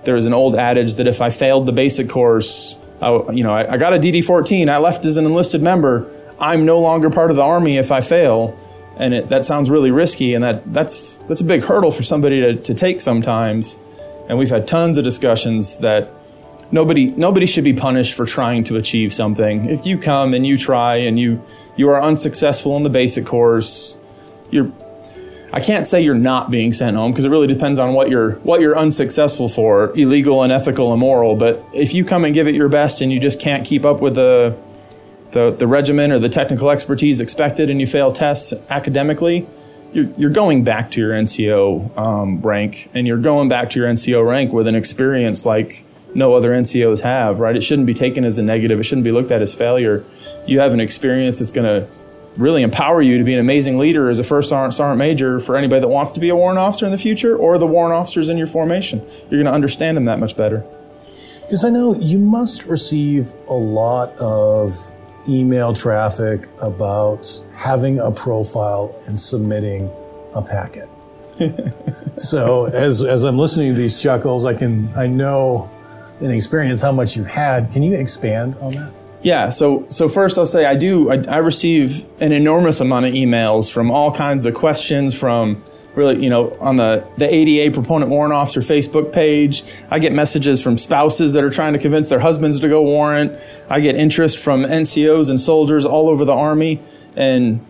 There's 0.05 0.27
an 0.27 0.35
old 0.35 0.57
adage 0.57 0.97
that 0.97 1.07
if 1.07 1.21
I 1.21 1.31
failed 1.31 1.67
the 1.67 1.73
basic 1.73 2.09
course, 2.09 2.77
I, 3.01 3.11
you 3.33 3.45
know, 3.45 3.53
I, 3.53 3.75
I 3.75 3.77
got 3.77 3.93
a 3.93 3.99
DD 3.99 4.25
14, 4.25 4.69
I 4.69 4.79
left 4.79 5.05
as 5.05 5.17
an 5.17 5.27
enlisted 5.27 5.63
member. 5.63 6.11
I'm 6.39 6.65
no 6.65 6.81
longer 6.81 7.09
part 7.09 7.31
of 7.31 7.37
the 7.37 7.43
Army 7.43 7.77
if 7.77 7.93
I 7.93 8.01
fail 8.01 8.59
and 9.03 9.15
it, 9.15 9.29
that 9.31 9.45
sounds 9.45 9.69
really 9.69 9.91
risky, 9.91 10.33
and 10.35 10.45
that, 10.45 10.73
that's 10.73 11.17
that's 11.29 11.41
a 11.41 11.45
big 11.45 11.63
hurdle 11.63 11.91
for 11.91 12.05
somebody 12.05 12.41
to, 12.41 12.55
to 12.55 12.73
take 12.73 13.01
sometimes. 13.01 13.79
And 14.29 14.39
we've 14.39 14.49
had 14.49 14.69
tons 14.69 14.97
of 14.97 15.03
discussions 15.03 15.79
that 15.79 16.09
nobody 16.71 17.07
nobody 17.11 17.47
should 17.47 17.65
be 17.65 17.73
punished 17.73 18.15
for 18.15 18.27
trying 18.27 18.63
to 18.65 18.77
achieve 18.77 19.13
something. 19.13 19.69
If 19.69 19.85
you 19.85 19.99
come 19.99 20.35
and 20.35 20.47
you 20.47 20.57
try 20.57 20.97
and 20.97 21.19
you 21.19 21.43
you 21.77 21.89
are 21.89 22.01
unsuccessful 22.01 22.77
in 22.77 22.85
the 22.85 22.91
basic 22.91 23.27
course, 23.27 23.97
you're 24.53 24.71
I 25.53 25.61
can't 25.61 25.87
say 25.87 26.01
you're 26.01 26.15
not 26.15 26.53
being 26.53 26.73
sent 26.73 26.97
home 26.97 27.11
because 27.11 27.25
it 27.25 27.29
really 27.31 27.49
depends 27.49 27.81
on 27.81 27.95
what 27.95 28.09
you're 28.09 28.37
what 28.37 28.61
you're 28.61 28.79
unsuccessful 28.79 29.49
for, 29.49 29.93
illegal, 29.99 30.45
unethical, 30.45 30.95
immoral. 30.95 31.35
But 31.35 31.65
if 31.73 31.93
you 31.93 32.05
come 32.05 32.25
and 32.25 32.33
give 32.33 32.47
it 32.47 32.55
your 32.55 32.69
best 32.69 33.01
and 33.01 33.13
you 33.13 33.19
just 33.19 33.41
can't 33.41 33.67
keep 33.67 33.85
up 33.85 34.01
with 34.01 34.15
the 34.15 34.57
the, 35.33 35.51
the 35.51 35.67
regimen 35.67 36.13
or 36.13 36.19
the 36.19 36.29
technical 36.29 36.71
expertise 36.71 37.21
expected 37.21 37.71
and 37.71 37.81
you 37.81 37.87
fail 37.87 38.13
tests 38.13 38.53
academically, 38.71 39.47
you're, 39.93 40.09
you're 40.17 40.31
going 40.31 40.65
back 40.65 40.91
to 40.93 41.01
your 41.01 41.13
NCO 41.13 41.97
um, 41.99 42.41
rank 42.41 42.91
and 42.95 43.07
you're 43.07 43.19
going 43.19 43.49
back 43.49 43.71
to 43.71 43.81
your 43.81 43.89
NCO 43.89 44.27
rank 44.27 44.53
with 44.53 44.67
an 44.67 44.75
experience 44.75 45.45
like 45.45 45.85
no 46.15 46.35
other 46.35 46.51
NCOs 46.51 47.01
have, 47.01 47.41
right? 47.41 47.57
It 47.57 47.63
shouldn't 47.63 47.87
be 47.87 47.95
taken 47.95 48.25
as 48.25 48.39
a 48.39 48.43
negative. 48.43 48.79
It 48.81 48.85
shouldn't 48.85 49.05
be 49.05 49.13
looked 49.13 49.31
at 49.31 49.43
as 49.43 49.55
failure. 49.55 50.05
You 50.47 50.61
have 50.61 50.73
an 50.73 50.81
experience 50.81 51.39
that's 51.39 51.53
going 51.53 51.67
to 51.67 51.89
really 52.37 52.63
empower 52.63 53.03
you 53.03 53.19
to 53.19 53.25
be 53.25 53.35
an 53.35 53.41
amazing 53.41 53.79
leader 53.79 54.09
as 54.09 54.19
a 54.19 54.25
first 54.25 54.49
sergeant, 54.49 54.75
sergeant 54.75 54.99
major 54.99 55.39
for 55.39 55.57
anybody 55.57 55.81
that 55.81 55.89
wants 55.89 56.13
to 56.13 56.21
be 56.21 56.29
a 56.29 56.37
warrant 56.37 56.59
officer 56.59 56.87
in 56.87 56.93
the 56.93 56.99
future 56.99 57.37
or 57.37 57.59
the 57.59 57.67
warrant 57.67 57.95
officers 57.95 58.29
in 58.29 58.39
your 58.39 58.47
formation. 58.47 59.01
You're 59.23 59.43
going 59.43 59.47
to 59.47 59.53
understand 59.53 59.97
them 59.97 60.07
that 60.07 60.19
much 60.19 60.37
better. 60.37 60.65
Because 61.43 61.65
I 61.65 61.71
know 61.71 61.95
you 61.95 62.19
must 62.19 62.67
receive 62.67 63.33
a 63.49 63.55
lot 63.55 64.17
of 64.19 64.95
email 65.29 65.73
traffic 65.73 66.49
about 66.61 67.43
having 67.55 67.99
a 67.99 68.11
profile 68.11 68.95
and 69.07 69.19
submitting 69.19 69.91
a 70.35 70.43
packet. 70.43 70.89
so 72.17 72.67
as 72.67 73.03
as 73.03 73.25
I'm 73.25 73.39
listening 73.39 73.75
to 73.75 73.81
these 73.81 74.01
chuckles, 74.01 74.45
I 74.45 74.55
can 74.55 74.93
I 74.97 75.07
know 75.07 75.71
in 76.21 76.31
experience 76.31 76.83
how 76.83 76.93
much 76.93 77.17
you've 77.17 77.27
had. 77.27 77.71
Can 77.73 77.83
you 77.83 77.95
expand 77.95 78.57
on 78.61 78.73
that? 78.73 78.93
Yeah. 79.23 79.49
So 79.51 79.87
so 79.89 80.09
first 80.09 80.39
I'll 80.39 80.47
say 80.47 80.67
I 80.67 80.77
do 80.77 81.11
I, 81.11 81.23
I 81.29 81.37
receive 81.39 82.07
an 82.21 82.33
enormous 82.33 82.81
amount 82.81 83.07
of 83.07 83.15
emails 83.15 83.71
from 83.71 83.91
all 83.91 84.13
kinds 84.13 84.45
of 84.45 84.55
questions 84.55 85.15
from 85.15 85.63
really, 85.95 86.23
you 86.23 86.31
know, 86.31 86.57
on 86.61 86.77
the, 86.77 87.07
the 87.17 87.33
ADA 87.33 87.75
proponent 87.75 88.11
warrant 88.11 88.33
officer 88.35 88.61
Facebook 88.61 89.13
page. 89.13 89.63
I 89.91 89.99
get 89.99 90.13
messages 90.13 90.63
from 90.63 90.79
spouses 90.79 91.33
that 91.35 91.45
are 91.45 91.51
trying 91.51 91.75
to 91.75 91.79
convince 91.79 92.09
their 92.09 92.21
husbands 92.21 92.61
to 92.61 92.69
go 92.69 92.83
warrant. 92.83 93.39
I 93.69 93.81
get 93.81 93.97
interest 93.97 94.39
from 94.39 94.63
NCOs 94.63 95.29
and 95.29 95.41
soldiers 95.41 95.85
all 95.85 96.09
over 96.09 96.25
the 96.25 96.33
Army. 96.33 96.83
And 97.15 97.67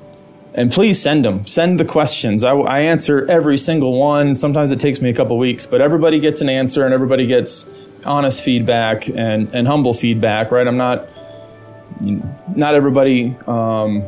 and 0.55 0.71
please 0.71 1.01
send 1.01 1.25
them. 1.25 1.47
Send 1.47 1.81
the 1.81 1.85
questions. 1.85 2.45
I, 2.45 2.53
I 2.53 2.81
answer 2.81 3.27
every 3.27 3.57
single 3.57 3.99
one. 3.99 4.37
Sometimes 4.37 4.71
it 4.71 4.81
takes 4.81 5.01
me 5.01 5.09
a 5.09 5.15
couple 5.15 5.39
weeks, 5.39 5.67
but 5.67 5.81
everybody 5.81 6.21
gets 6.21 6.43
an 6.43 6.49
answer 6.51 6.85
and 6.85 6.93
everybody 6.93 7.27
gets 7.27 7.67
honest 8.05 8.43
feedback 8.43 9.09
and, 9.09 9.49
and 9.55 9.67
humble 9.67 9.95
feedback, 9.95 10.51
right? 10.51 10.67
I'm 10.67 10.77
not, 10.77 11.09
not 12.01 12.75
everybody, 12.75 13.35
um, 13.47 14.05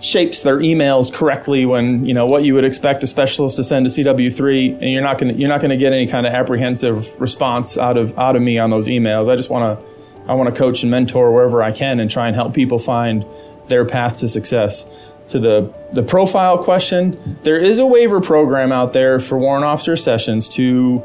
shapes 0.00 0.42
their 0.42 0.58
emails 0.58 1.12
correctly 1.12 1.64
when 1.64 2.04
you 2.04 2.12
know 2.12 2.26
what 2.26 2.44
you 2.44 2.54
would 2.54 2.64
expect 2.64 3.02
a 3.02 3.06
specialist 3.06 3.56
to 3.56 3.64
send 3.64 3.88
to 3.88 4.02
CW3 4.02 4.74
and 4.82 4.90
you're 4.90 5.02
not 5.02 5.18
to 5.18 5.32
you're 5.32 5.48
not 5.48 5.60
to 5.62 5.76
get 5.76 5.92
any 5.92 6.06
kind 6.06 6.26
of 6.26 6.32
apprehensive 6.32 7.18
response 7.20 7.78
out 7.78 7.96
of 7.96 8.18
out 8.18 8.36
of 8.36 8.42
me 8.42 8.58
on 8.58 8.70
those 8.70 8.88
emails. 8.88 9.30
I 9.30 9.36
just 9.36 9.50
want 9.50 9.78
to 9.78 9.86
I 10.28 10.34
want 10.34 10.52
to 10.52 10.58
coach 10.58 10.82
and 10.82 10.90
mentor 10.90 11.32
wherever 11.32 11.62
I 11.62 11.72
can 11.72 12.00
and 12.00 12.10
try 12.10 12.26
and 12.26 12.36
help 12.36 12.54
people 12.54 12.78
find 12.78 13.24
their 13.68 13.84
path 13.84 14.18
to 14.20 14.28
success. 14.28 14.86
To 15.30 15.40
the 15.40 15.72
the 15.92 16.02
profile 16.02 16.62
question, 16.62 17.38
there 17.42 17.58
is 17.58 17.78
a 17.78 17.86
waiver 17.86 18.20
program 18.20 18.70
out 18.70 18.92
there 18.92 19.18
for 19.18 19.38
warrant 19.38 19.64
officer 19.64 19.92
accessions 19.92 20.48
to 20.50 21.02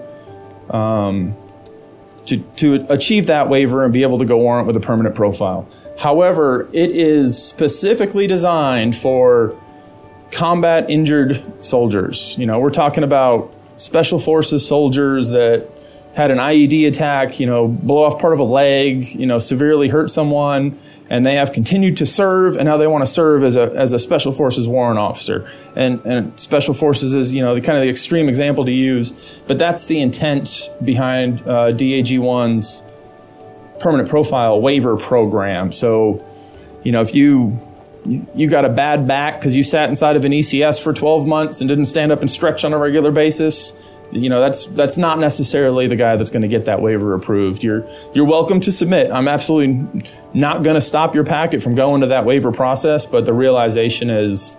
um, 0.69 1.35
to 2.25 2.37
to 2.57 2.85
achieve 2.89 3.27
that 3.27 3.49
waiver 3.49 3.83
and 3.83 3.91
be 3.91 4.03
able 4.03 4.19
to 4.19 4.25
go 4.25 4.37
warrant 4.37 4.67
with 4.67 4.75
a 4.75 4.79
permanent 4.79 5.15
profile. 5.15 5.67
However, 6.01 6.67
it 6.73 6.89
is 6.89 7.37
specifically 7.37 8.25
designed 8.25 8.97
for 8.97 9.55
combat 10.31 10.89
injured 10.89 11.43
soldiers. 11.63 12.35
You 12.39 12.47
know, 12.47 12.57
we're 12.57 12.71
talking 12.71 13.03
about 13.03 13.53
special 13.77 14.17
forces 14.17 14.67
soldiers 14.67 15.29
that 15.29 15.69
had 16.15 16.31
an 16.31 16.39
IED 16.39 16.87
attack, 16.87 17.39
you 17.39 17.45
know, 17.45 17.67
blow 17.67 18.03
off 18.03 18.19
part 18.19 18.33
of 18.33 18.39
a 18.39 18.43
leg, 18.43 19.13
you 19.13 19.27
know, 19.27 19.37
severely 19.37 19.89
hurt 19.89 20.09
someone, 20.09 20.79
and 21.07 21.23
they 21.23 21.35
have 21.35 21.53
continued 21.53 21.97
to 21.97 22.07
serve, 22.07 22.55
and 22.55 22.65
now 22.65 22.77
they 22.77 22.87
want 22.87 23.05
to 23.05 23.11
serve 23.11 23.43
as 23.43 23.55
a 23.55 23.71
as 23.75 23.93
a 23.93 23.99
special 23.99 24.31
forces 24.31 24.67
warrant 24.67 24.97
officer. 24.97 25.47
And 25.75 26.03
and 26.03 26.39
special 26.39 26.73
forces 26.73 27.13
is 27.13 27.31
you 27.31 27.43
know 27.43 27.53
the 27.53 27.61
kind 27.61 27.77
of 27.77 27.83
the 27.83 27.89
extreme 27.91 28.27
example 28.27 28.65
to 28.65 28.71
use, 28.71 29.13
but 29.45 29.59
that's 29.59 29.85
the 29.85 30.01
intent 30.01 30.67
behind 30.83 31.47
uh, 31.47 31.73
DAG 31.73 32.17
one's 32.17 32.81
permanent 33.81 34.09
profile 34.09 34.61
waiver 34.61 34.97
program. 34.97 35.71
So, 35.71 36.25
you 36.83 36.91
know, 36.91 37.01
if 37.01 37.13
you 37.15 37.59
you 38.05 38.49
got 38.49 38.65
a 38.65 38.69
bad 38.69 39.07
back 39.07 39.39
because 39.39 39.55
you 39.55 39.63
sat 39.63 39.87
inside 39.89 40.15
of 40.15 40.25
an 40.25 40.31
ECS 40.31 40.81
for 40.81 40.91
12 40.91 41.27
months 41.27 41.61
and 41.61 41.67
didn't 41.67 41.85
stand 41.85 42.11
up 42.11 42.21
and 42.21 42.31
stretch 42.31 42.63
on 42.63 42.73
a 42.73 42.77
regular 42.77 43.11
basis, 43.11 43.73
you 44.11 44.29
know 44.29 44.41
that's 44.41 44.65
that's 44.67 44.97
not 44.97 45.19
necessarily 45.19 45.87
the 45.87 45.95
guy 45.95 46.15
that's 46.15 46.29
going 46.29 46.41
to 46.41 46.47
get 46.47 46.65
that 46.65 46.81
waiver 46.81 47.13
approved. 47.13 47.63
You're 47.63 47.87
you're 48.13 48.25
welcome 48.25 48.59
to 48.61 48.71
submit. 48.71 49.11
I'm 49.11 49.27
absolutely 49.27 50.05
not 50.33 50.63
going 50.63 50.75
to 50.75 50.81
stop 50.81 51.15
your 51.15 51.23
packet 51.23 51.61
from 51.61 51.75
going 51.75 52.01
to 52.01 52.07
that 52.07 52.25
waiver 52.25 52.51
process, 52.51 53.05
but 53.05 53.25
the 53.25 53.33
realization 53.33 54.09
is, 54.09 54.57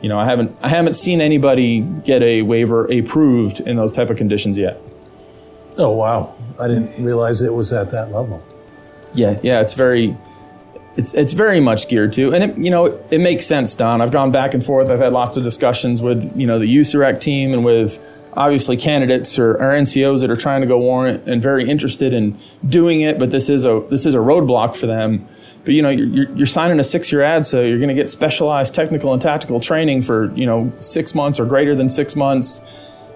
you 0.00 0.08
know, 0.08 0.18
I 0.18 0.24
haven't 0.24 0.56
I 0.62 0.68
haven't 0.68 0.94
seen 0.94 1.20
anybody 1.20 1.80
get 1.80 2.22
a 2.22 2.42
waiver 2.42 2.86
approved 2.86 3.60
in 3.60 3.76
those 3.76 3.92
type 3.92 4.10
of 4.10 4.16
conditions 4.16 4.56
yet. 4.56 4.80
Oh 5.76 5.90
wow, 5.90 6.34
I 6.58 6.68
didn't 6.68 7.02
realize 7.04 7.42
it 7.42 7.52
was 7.52 7.72
at 7.72 7.90
that 7.90 8.10
level. 8.10 8.42
Yeah, 9.14 9.38
yeah, 9.42 9.60
it's 9.60 9.74
very 9.74 10.16
it's 10.96 11.12
it's 11.14 11.32
very 11.32 11.60
much 11.60 11.88
geared 11.88 12.12
to, 12.14 12.32
and 12.32 12.44
it, 12.44 12.58
you 12.58 12.70
know 12.70 12.86
it, 12.86 13.06
it, 13.12 13.20
makes 13.20 13.46
sense, 13.46 13.74
Don. 13.74 14.00
I've 14.00 14.12
gone 14.12 14.30
back 14.30 14.54
and 14.54 14.64
forth. 14.64 14.90
I've 14.90 15.00
had 15.00 15.12
lots 15.12 15.36
of 15.36 15.42
discussions 15.42 16.00
with 16.00 16.32
you 16.36 16.46
know 16.46 16.58
the 16.58 16.66
USAREC 16.66 17.20
team 17.20 17.52
and 17.52 17.64
with 17.64 17.98
obviously 18.36 18.76
candidates 18.76 19.38
or, 19.38 19.52
or, 19.52 19.70
NCOs 19.70 20.20
that 20.20 20.30
are 20.30 20.36
trying 20.36 20.60
to 20.60 20.66
go 20.66 20.78
warrant 20.78 21.28
and 21.28 21.40
very 21.40 21.70
interested 21.70 22.12
in 22.12 22.38
doing 22.66 23.00
it, 23.00 23.18
but 23.18 23.30
this 23.30 23.48
is 23.48 23.64
a 23.64 23.84
this 23.90 24.06
is 24.06 24.14
a 24.14 24.18
roadblock 24.18 24.76
for 24.76 24.86
them. 24.86 25.26
But 25.64 25.74
you 25.74 25.82
know 25.82 25.90
you're, 25.90 26.30
you're 26.36 26.46
signing 26.46 26.78
a 26.78 26.84
six 26.84 27.10
year 27.10 27.22
ad, 27.22 27.46
so 27.46 27.62
you're 27.62 27.78
going 27.78 27.88
to 27.88 27.94
get 27.94 28.10
specialized 28.10 28.74
technical 28.74 29.12
and 29.12 29.20
tactical 29.22 29.60
training 29.60 30.02
for 30.02 30.32
you 30.34 30.46
know 30.46 30.72
six 30.78 31.14
months 31.14 31.40
or 31.40 31.46
greater 31.46 31.74
than 31.74 31.88
six 31.88 32.14
months. 32.14 32.62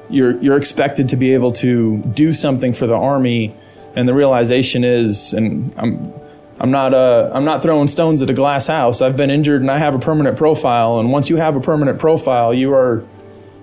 You're 0.09 0.41
you're 0.43 0.57
expected 0.57 1.09
to 1.11 1.17
be 1.17 1.35
able 1.35 1.53
to 1.55 1.99
do 1.99 2.33
something 2.33 2.73
for 2.73 2.87
the 2.87 2.97
army, 2.97 3.55
and 3.95 4.09
the 4.09 4.15
realization 4.15 4.85
is, 4.85 5.33
and 5.33 5.75
I'm 5.77 6.13
I'm 6.61 6.71
not 6.71 6.93
uh, 6.93 7.31
I'm 7.33 7.45
not 7.45 7.63
throwing 7.63 7.89
stones 7.89 8.21
at 8.23 8.31
a 8.31 8.35
glass 8.35 8.67
house. 8.67 9.01
I've 9.01 9.17
been 9.17 9.31
injured 9.31 9.61
and 9.61 9.71
I 9.71 9.79
have 9.79 9.95
a 9.95 9.99
permanent 9.99 10.37
profile. 10.37 10.99
And 10.99 11.13
once 11.13 11.31
you 11.31 11.37
have 11.37 11.57
a 11.57 11.61
permanent 11.61 11.99
profile, 11.99 12.53
you 12.53 12.73
are 12.75 13.05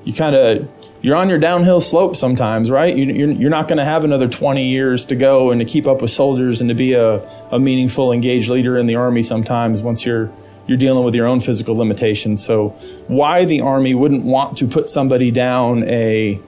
you 0.06 0.14
kind 0.14 0.36
of 0.36 0.70
you're 1.02 1.16
on 1.16 1.30
your 1.30 1.38
downhill 1.38 1.82
slope 1.82 2.16
sometimes, 2.16 2.72
right? 2.72 2.96
You, 2.96 3.46
are 3.46 3.50
not 3.50 3.68
going 3.68 3.78
to 3.78 3.86
have 3.86 4.04
another 4.04 4.28
20 4.28 4.68
years 4.68 5.06
to 5.08 5.16
go 5.16 5.52
and 5.52 5.60
to 5.60 5.66
keep 5.66 5.86
up 5.86 6.02
with 6.02 6.10
soldiers 6.10 6.62
and 6.62 6.70
to 6.70 6.74
be 6.74 6.94
a, 6.94 7.18
a 7.52 7.60
meaningful, 7.60 8.12
engaged 8.12 8.50
leader 8.50 8.76
in 8.76 8.88
the 8.88 8.96
army. 8.96 9.22
Sometimes 9.22 9.84
once 9.84 10.06
you're 10.06 10.32
you're 10.68 10.80
dealing 10.80 11.04
with 11.04 11.14
your 11.14 11.28
own 11.28 11.42
physical 11.42 11.76
limitations. 11.76 12.44
So 12.44 12.70
why 13.08 13.46
the 13.46 13.62
army 13.62 13.94
wouldn't 13.94 14.24
want 14.24 14.58
to 14.60 14.68
put 14.68 14.90
somebody 14.90 15.32
down 15.32 15.84
a 15.90 16.40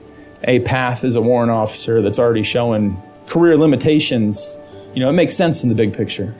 a 0.44 0.60
path 0.60 1.04
as 1.04 1.14
a 1.14 1.20
warrant 1.20 1.50
officer 1.50 2.00
that's 2.00 2.18
already 2.18 2.42
showing 2.42 3.02
career 3.28 3.56
limitations 3.56 4.58
you 4.94 5.04
know, 5.04 5.10
it 5.10 5.14
makes 5.14 5.36
sense 5.36 5.62
in 5.62 5.68
the 5.68 5.74
big 5.74 5.94
picture. 5.94 6.34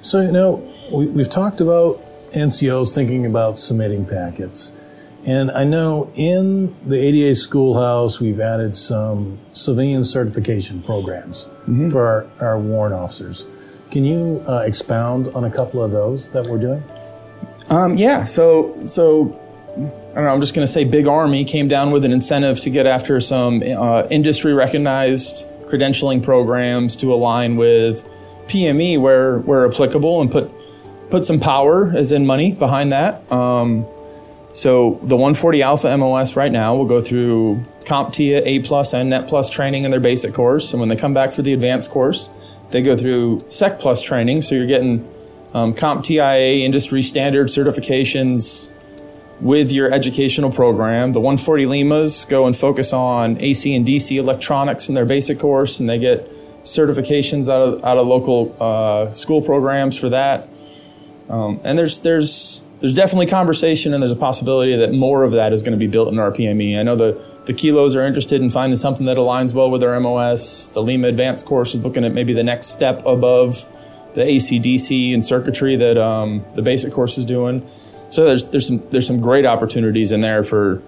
So, 0.00 0.20
you 0.20 0.32
know, 0.32 0.68
we, 0.92 1.06
we've 1.06 1.28
talked 1.28 1.60
about 1.60 2.02
NCOs 2.32 2.94
thinking 2.94 3.26
about 3.26 3.58
submitting 3.58 4.04
packets. 4.04 4.82
And 5.24 5.50
I 5.52 5.62
know 5.62 6.10
in 6.16 6.74
the 6.84 6.96
ADA 6.96 7.36
schoolhouse, 7.36 8.20
we've 8.20 8.40
added 8.40 8.74
some 8.74 9.38
civilian 9.52 10.04
certification 10.04 10.82
programs 10.82 11.44
mm-hmm. 11.44 11.90
for 11.90 12.28
our, 12.40 12.48
our 12.48 12.58
warrant 12.58 12.96
officers. 12.96 13.46
Can 13.92 14.04
you 14.04 14.42
uh, 14.48 14.64
expound 14.66 15.28
on 15.28 15.44
a 15.44 15.50
couple 15.50 15.84
of 15.84 15.92
those 15.92 16.30
that 16.30 16.46
we're 16.46 16.58
doing? 16.58 16.82
Um, 17.68 17.96
yeah. 17.96 18.24
So, 18.24 18.76
so 18.84 19.38
I 20.10 20.14
don't 20.14 20.24
know. 20.24 20.30
I'm 20.30 20.40
just 20.40 20.54
going 20.54 20.66
to 20.66 20.72
say, 20.72 20.82
Big 20.82 21.06
Army 21.06 21.44
came 21.44 21.68
down 21.68 21.92
with 21.92 22.04
an 22.04 22.10
incentive 22.10 22.58
to 22.62 22.70
get 22.70 22.86
after 22.86 23.20
some 23.20 23.62
uh, 23.62 24.08
industry 24.08 24.52
recognized 24.52 25.46
credentialing 25.72 26.22
programs 26.22 26.94
to 26.96 27.12
align 27.12 27.56
with 27.56 28.04
PME 28.48 29.00
where 29.00 29.38
where 29.38 29.66
applicable 29.66 30.20
and 30.20 30.30
put 30.30 30.50
put 31.10 31.26
some 31.26 31.40
power, 31.40 31.92
as 31.96 32.12
in 32.12 32.26
money, 32.26 32.52
behind 32.52 32.92
that. 32.92 33.30
Um, 33.30 33.86
so 34.52 34.98
the 35.02 35.16
140 35.16 35.62
Alpha 35.62 35.96
MOS 35.96 36.36
right 36.36 36.52
now 36.52 36.74
will 36.74 36.86
go 36.86 37.00
through 37.00 37.64
CompTIA 37.84 38.42
A 38.44 38.58
plus 38.60 38.92
and 38.92 39.10
Net 39.10 39.28
plus 39.28 39.48
training 39.48 39.84
in 39.84 39.90
their 39.90 40.00
basic 40.00 40.34
course, 40.34 40.72
and 40.72 40.80
when 40.80 40.88
they 40.88 40.96
come 40.96 41.14
back 41.14 41.32
for 41.32 41.42
the 41.42 41.52
advanced 41.52 41.90
course, 41.90 42.30
they 42.70 42.82
go 42.82 42.96
through 42.96 43.44
Sec 43.48 43.78
plus 43.78 44.02
training. 44.02 44.42
So 44.42 44.54
you're 44.54 44.66
getting 44.66 45.08
um, 45.54 45.74
CompTIA 45.74 46.60
industry 46.60 47.02
standard 47.02 47.48
certifications 47.48 48.71
with 49.42 49.72
your 49.72 49.92
educational 49.92 50.52
program. 50.52 51.12
The 51.12 51.20
140 51.20 51.66
Limas 51.66 52.24
go 52.28 52.46
and 52.46 52.56
focus 52.56 52.92
on 52.92 53.38
AC 53.40 53.74
and 53.74 53.84
DC 53.84 54.16
electronics 54.16 54.88
in 54.88 54.94
their 54.94 55.04
basic 55.04 55.40
course, 55.40 55.80
and 55.80 55.88
they 55.88 55.98
get 55.98 56.30
certifications 56.62 57.48
out 57.52 57.60
of 57.60 57.84
out 57.84 57.98
of 57.98 58.06
local 58.06 58.56
uh, 58.60 59.12
school 59.12 59.42
programs 59.42 59.98
for 59.98 60.08
that. 60.10 60.48
Um, 61.28 61.60
and 61.64 61.76
there's 61.76 62.00
there's 62.00 62.62
there's 62.78 62.94
definitely 62.94 63.26
conversation, 63.26 63.92
and 63.92 64.02
there's 64.02 64.12
a 64.12 64.16
possibility 64.16 64.76
that 64.76 64.92
more 64.92 65.24
of 65.24 65.32
that 65.32 65.52
is 65.52 65.62
going 65.62 65.72
to 65.72 65.78
be 65.78 65.88
built 65.88 66.08
in 66.12 66.20
our 66.20 66.30
PME. 66.30 66.78
I 66.78 66.84
know 66.84 66.94
the 66.94 67.20
the 67.46 67.52
kilos 67.52 67.96
are 67.96 68.06
interested 68.06 68.40
in 68.40 68.48
finding 68.48 68.76
something 68.76 69.06
that 69.06 69.16
aligns 69.16 69.52
well 69.52 69.68
with 69.68 69.80
their 69.80 69.98
MOS. 69.98 70.68
The 70.68 70.82
Lima 70.82 71.08
Advanced 71.08 71.46
course 71.46 71.74
is 71.74 71.82
looking 71.82 72.04
at 72.04 72.12
maybe 72.14 72.32
the 72.32 72.44
next 72.44 72.66
step 72.68 73.04
above 73.04 73.66
the 74.14 74.22
AC/DC 74.22 75.12
and 75.12 75.24
circuitry 75.24 75.74
that 75.74 75.98
um, 75.98 76.44
the 76.54 76.62
basic 76.62 76.92
course 76.92 77.18
is 77.18 77.24
doing. 77.24 77.68
So 78.12 78.26
there's 78.26 78.48
there's 78.50 78.66
some 78.66 78.82
there's 78.90 79.06
some 79.06 79.20
great 79.20 79.46
opportunities 79.46 80.12
in 80.12 80.20
there 80.20 80.42
for 80.42 80.82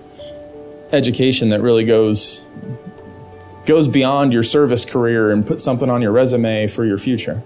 education 0.93 1.49
that 1.49 1.63
really 1.63 1.87
goes 1.87 2.43
goes 3.65 3.89
beyond 3.89 4.35
your 4.35 4.43
service 4.43 4.85
career 4.85 5.33
and 5.33 5.47
puts 5.47 5.65
something 5.65 5.89
on 5.89 6.03
your 6.03 6.13
resume 6.13 6.69
for 6.69 6.85
your 6.85 6.99
future. 6.99 7.43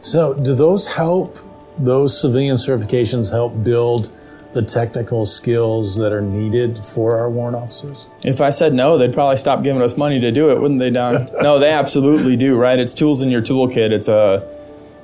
So 0.00 0.34
do 0.34 0.56
those 0.56 0.88
help 0.88 1.38
those 1.78 2.20
civilian 2.20 2.56
certifications 2.56 3.30
help 3.30 3.62
build 3.62 4.10
the 4.54 4.62
technical 4.62 5.24
skills 5.24 5.96
that 5.98 6.12
are 6.12 6.20
needed 6.20 6.84
for 6.84 7.16
our 7.16 7.30
warrant 7.30 7.56
officers? 7.56 8.08
If 8.24 8.40
I 8.40 8.50
said 8.50 8.74
no, 8.74 8.98
they'd 8.98 9.14
probably 9.14 9.36
stop 9.36 9.62
giving 9.62 9.82
us 9.82 9.96
money 9.96 10.18
to 10.18 10.32
do 10.32 10.50
it, 10.50 10.60
wouldn't 10.60 10.80
they, 10.80 10.90
Don? 10.90 11.28
no, 11.40 11.60
they 11.60 11.70
absolutely 11.70 12.34
do, 12.34 12.56
right? 12.56 12.76
It's 12.76 12.92
tools 12.92 13.22
in 13.22 13.30
your 13.30 13.42
toolkit. 13.42 13.92
It's 13.92 14.08
a, 14.08 14.44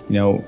you 0.09 0.16
know, 0.16 0.44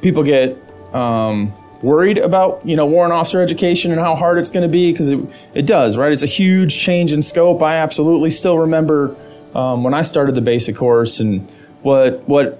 people 0.00 0.22
get 0.22 0.56
um, 0.94 1.52
worried 1.82 2.18
about 2.18 2.64
you 2.64 2.76
know 2.76 2.86
warrant 2.86 3.12
officer 3.12 3.42
education 3.42 3.90
and 3.90 4.00
how 4.00 4.14
hard 4.14 4.38
it's 4.38 4.50
going 4.50 4.62
to 4.62 4.72
be 4.72 4.92
because 4.92 5.08
it, 5.08 5.18
it 5.54 5.66
does 5.66 5.96
right? 5.96 6.12
It's 6.12 6.22
a 6.22 6.26
huge 6.26 6.78
change 6.78 7.12
in 7.12 7.22
scope. 7.22 7.62
I 7.62 7.76
absolutely 7.76 8.30
still 8.30 8.58
remember 8.58 9.16
um, 9.54 9.82
when 9.84 9.94
i 9.94 10.02
started 10.02 10.34
the 10.34 10.40
basic 10.40 10.76
course 10.76 11.20
and 11.20 11.48
what 11.82 12.26
what 12.28 12.58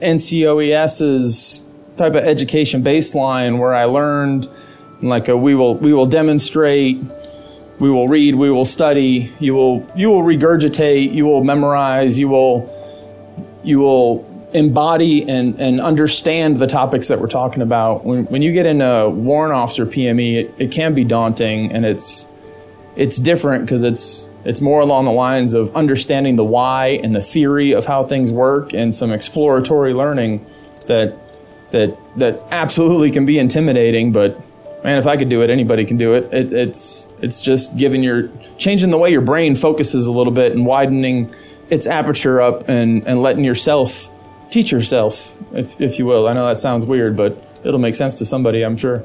ncoes's 0.00 1.66
type 1.96 2.14
of 2.14 2.24
education 2.24 2.82
baseline 2.82 3.58
where 3.58 3.74
i 3.74 3.84
learned 3.84 4.48
like 5.02 5.28
a, 5.28 5.36
we 5.36 5.54
will 5.54 5.76
we 5.76 5.92
will 5.92 6.06
demonstrate 6.06 6.98
we 7.78 7.90
will 7.90 8.08
read 8.08 8.34
we 8.34 8.50
will 8.50 8.64
study 8.64 9.32
you 9.38 9.54
will 9.54 9.86
you 9.94 10.10
will 10.10 10.22
regurgitate 10.22 11.12
you 11.12 11.26
will 11.26 11.44
memorize 11.44 12.18
you 12.18 12.28
will 12.28 12.68
you 13.62 13.78
will 13.78 14.26
embody 14.52 15.28
and, 15.28 15.60
and 15.60 15.80
understand 15.80 16.58
the 16.58 16.66
topics 16.66 17.08
that 17.08 17.20
we're 17.20 17.28
talking 17.28 17.62
about. 17.62 18.04
When, 18.04 18.24
when 18.26 18.42
you 18.42 18.52
get 18.52 18.66
into 18.66 19.08
warrant 19.08 19.54
officer 19.54 19.86
PME, 19.86 20.44
it, 20.44 20.54
it 20.58 20.72
can 20.72 20.94
be 20.94 21.04
daunting 21.04 21.72
and 21.72 21.84
it's 21.84 22.26
it's 22.96 23.16
different 23.18 23.64
because 23.64 23.82
it's 23.84 24.30
it's 24.44 24.60
more 24.60 24.80
along 24.80 25.04
the 25.04 25.12
lines 25.12 25.54
of 25.54 25.74
understanding 25.76 26.36
the 26.36 26.44
why 26.44 27.00
and 27.02 27.14
the 27.14 27.20
theory 27.20 27.72
of 27.72 27.86
how 27.86 28.04
things 28.04 28.32
work 28.32 28.72
and 28.74 28.94
some 28.94 29.12
exploratory 29.12 29.94
learning 29.94 30.44
that 30.86 31.16
that 31.70 31.96
that 32.16 32.42
absolutely 32.50 33.10
can 33.10 33.24
be 33.24 33.38
intimidating, 33.38 34.12
but 34.12 34.40
man, 34.82 34.98
if 34.98 35.06
I 35.06 35.16
could 35.16 35.28
do 35.28 35.42
it, 35.42 35.50
anybody 35.50 35.84
can 35.84 35.98
do 35.98 36.14
it. 36.14 36.32
it 36.32 36.52
it's 36.52 37.08
it's 37.20 37.40
just 37.40 37.76
giving 37.76 38.02
your 38.02 38.30
changing 38.58 38.90
the 38.90 38.98
way 38.98 39.10
your 39.10 39.20
brain 39.20 39.54
focuses 39.54 40.06
a 40.06 40.12
little 40.12 40.32
bit 40.32 40.52
and 40.52 40.66
widening 40.66 41.32
its 41.70 41.86
aperture 41.86 42.40
up 42.40 42.68
and, 42.68 43.06
and 43.06 43.22
letting 43.22 43.44
yourself 43.44 44.10
teach 44.50 44.72
yourself, 44.72 45.32
if, 45.52 45.80
if 45.80 45.98
you 45.98 46.06
will. 46.06 46.28
I 46.28 46.32
know 46.32 46.46
that 46.46 46.58
sounds 46.58 46.84
weird, 46.84 47.16
but 47.16 47.42
it'll 47.64 47.80
make 47.80 47.94
sense 47.94 48.14
to 48.16 48.26
somebody, 48.26 48.62
I'm 48.62 48.76
sure. 48.76 49.04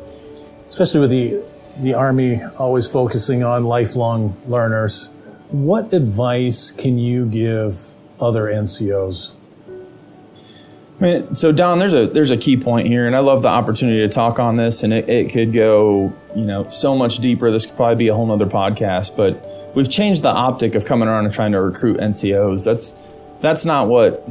Especially 0.68 1.00
with 1.00 1.12
the 1.12 1.44
the 1.78 1.94
Army 1.94 2.42
always 2.58 2.88
focusing 2.88 3.44
on 3.44 3.66
lifelong 3.66 4.38
learners. 4.48 5.10
What 5.50 5.94
advice 5.94 6.72
can 6.72 6.98
you 6.98 7.26
give 7.26 7.96
other 8.20 8.46
NCOs? 8.46 9.36
I 11.00 11.04
mean, 11.04 11.36
so 11.36 11.52
Don, 11.52 11.80
there's 11.80 11.94
a 11.94 12.08
there's 12.08 12.32
a 12.32 12.38
key 12.38 12.56
point 12.56 12.88
here, 12.88 13.06
and 13.06 13.16
I 13.16 13.20
love 13.20 13.42
the 13.42 13.50
opportunity 13.50 14.00
to 14.00 14.08
talk 14.08 14.40
on 14.40 14.56
this, 14.56 14.84
and 14.84 14.94
it, 14.94 15.10
it 15.10 15.32
could 15.32 15.52
go, 15.52 16.14
you 16.34 16.46
know, 16.46 16.70
so 16.70 16.96
much 16.96 17.18
deeper. 17.18 17.52
This 17.52 17.66
could 17.66 17.76
probably 17.76 17.96
be 17.96 18.08
a 18.08 18.16
whole 18.16 18.26
nother 18.26 18.46
podcast, 18.46 19.18
but 19.18 19.76
we've 19.76 19.90
changed 19.90 20.24
the 20.24 20.30
optic 20.30 20.74
of 20.76 20.86
coming 20.86 21.10
around 21.10 21.26
and 21.26 21.34
trying 21.34 21.52
to 21.52 21.62
recruit 21.62 21.98
NCOs. 21.98 22.64
That's 22.64 22.96
that's 23.42 23.66
not 23.66 23.90
what 23.90 24.26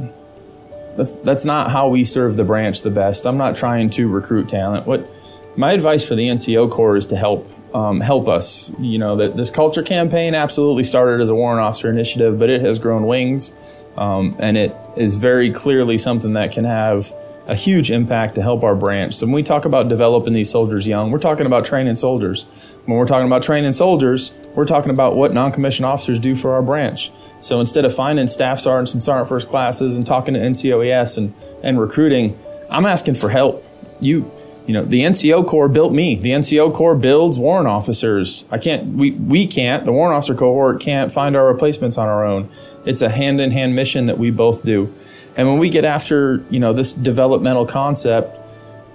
that's 0.97 1.15
that's 1.15 1.45
not 1.45 1.71
how 1.71 1.87
we 1.87 2.03
serve 2.03 2.37
the 2.37 2.43
branch 2.43 2.81
the 2.81 2.89
best. 2.89 3.25
I'm 3.25 3.37
not 3.37 3.55
trying 3.55 3.89
to 3.91 4.07
recruit 4.07 4.49
talent. 4.49 4.87
What 4.87 5.09
my 5.55 5.73
advice 5.73 6.05
for 6.05 6.15
the 6.15 6.27
NCO 6.27 6.69
Corps 6.71 6.97
is 6.97 7.05
to 7.07 7.17
help 7.17 7.49
um, 7.75 7.99
help 7.99 8.27
us. 8.27 8.71
You 8.79 8.97
know 8.97 9.17
that 9.17 9.35
this 9.37 9.49
culture 9.49 9.83
campaign 9.83 10.33
absolutely 10.35 10.83
started 10.83 11.21
as 11.21 11.29
a 11.29 11.35
warrant 11.35 11.61
officer 11.61 11.89
initiative, 11.89 12.39
but 12.39 12.49
it 12.49 12.61
has 12.61 12.79
grown 12.79 13.05
wings, 13.05 13.53
um, 13.97 14.35
and 14.39 14.57
it 14.57 14.75
is 14.95 15.15
very 15.15 15.51
clearly 15.51 15.97
something 15.97 16.33
that 16.33 16.51
can 16.51 16.63
have 16.63 17.13
a 17.47 17.55
huge 17.55 17.91
impact 17.91 18.35
to 18.35 18.41
help 18.41 18.63
our 18.63 18.75
branch. 18.75 19.15
So 19.15 19.27
when 19.27 19.33
we 19.33 19.43
talk 19.43 19.65
about 19.65 19.87
developing 19.87 20.33
these 20.33 20.49
soldiers 20.49 20.87
young, 20.87 21.11
we're 21.11 21.19
talking 21.19 21.45
about 21.45 21.63
training 21.63 21.95
soldiers. 21.95 22.43
When 22.85 22.97
we're 22.97 23.05
talking 23.05 23.27
about 23.27 23.43
training 23.43 23.73
soldiers, 23.73 24.33
we're 24.55 24.65
talking 24.65 24.89
about 24.89 25.15
what 25.15 25.31
non-commissioned 25.31 25.85
officers 25.85 26.17
do 26.17 26.33
for 26.35 26.53
our 26.53 26.63
branch. 26.63 27.11
So 27.45 27.59
instead 27.59 27.85
of 27.85 27.93
finding 27.93 28.27
staff 28.27 28.59
sergeants 28.59 28.95
and 28.95 29.03
sergeant 29.03 29.29
first 29.29 29.49
classes 29.49 29.97
and 29.97 30.05
talking 30.05 30.33
to 30.33 30.39
NCOES 30.39 31.19
and, 31.19 31.31
and 31.61 31.79
recruiting, 31.79 32.39
I'm 32.71 32.87
asking 32.87 33.13
for 33.15 33.29
help. 33.29 33.63
You 33.99 34.31
you 34.65 34.73
know, 34.73 34.83
the 34.83 35.01
NCO 35.01 35.45
Corps 35.45 35.69
built 35.69 35.93
me. 35.93 36.15
The 36.15 36.31
NCO 36.31 36.73
Corps 36.73 36.95
builds 36.95 37.37
warrant 37.37 37.67
officers. 37.67 38.45
I 38.49 38.57
can't, 38.57 38.95
we, 38.95 39.11
we 39.11 39.45
can't, 39.45 39.85
the 39.85 39.91
warrant 39.91 40.17
officer 40.17 40.33
cohort 40.33 40.81
can't 40.81 41.11
find 41.11 41.35
our 41.35 41.45
replacements 41.45 41.99
on 41.99 42.07
our 42.07 42.25
own. 42.25 42.49
It's 42.83 43.03
a 43.03 43.09
hand 43.09 43.39
in 43.39 43.51
hand 43.51 43.75
mission 43.75 44.07
that 44.07 44.17
we 44.17 44.31
both 44.31 44.63
do. 44.63 44.91
And 45.37 45.47
when 45.47 45.59
we 45.59 45.69
get 45.69 45.85
after, 45.85 46.43
you 46.49 46.59
know, 46.59 46.73
this 46.73 46.93
developmental 46.93 47.67
concept, 47.67 48.39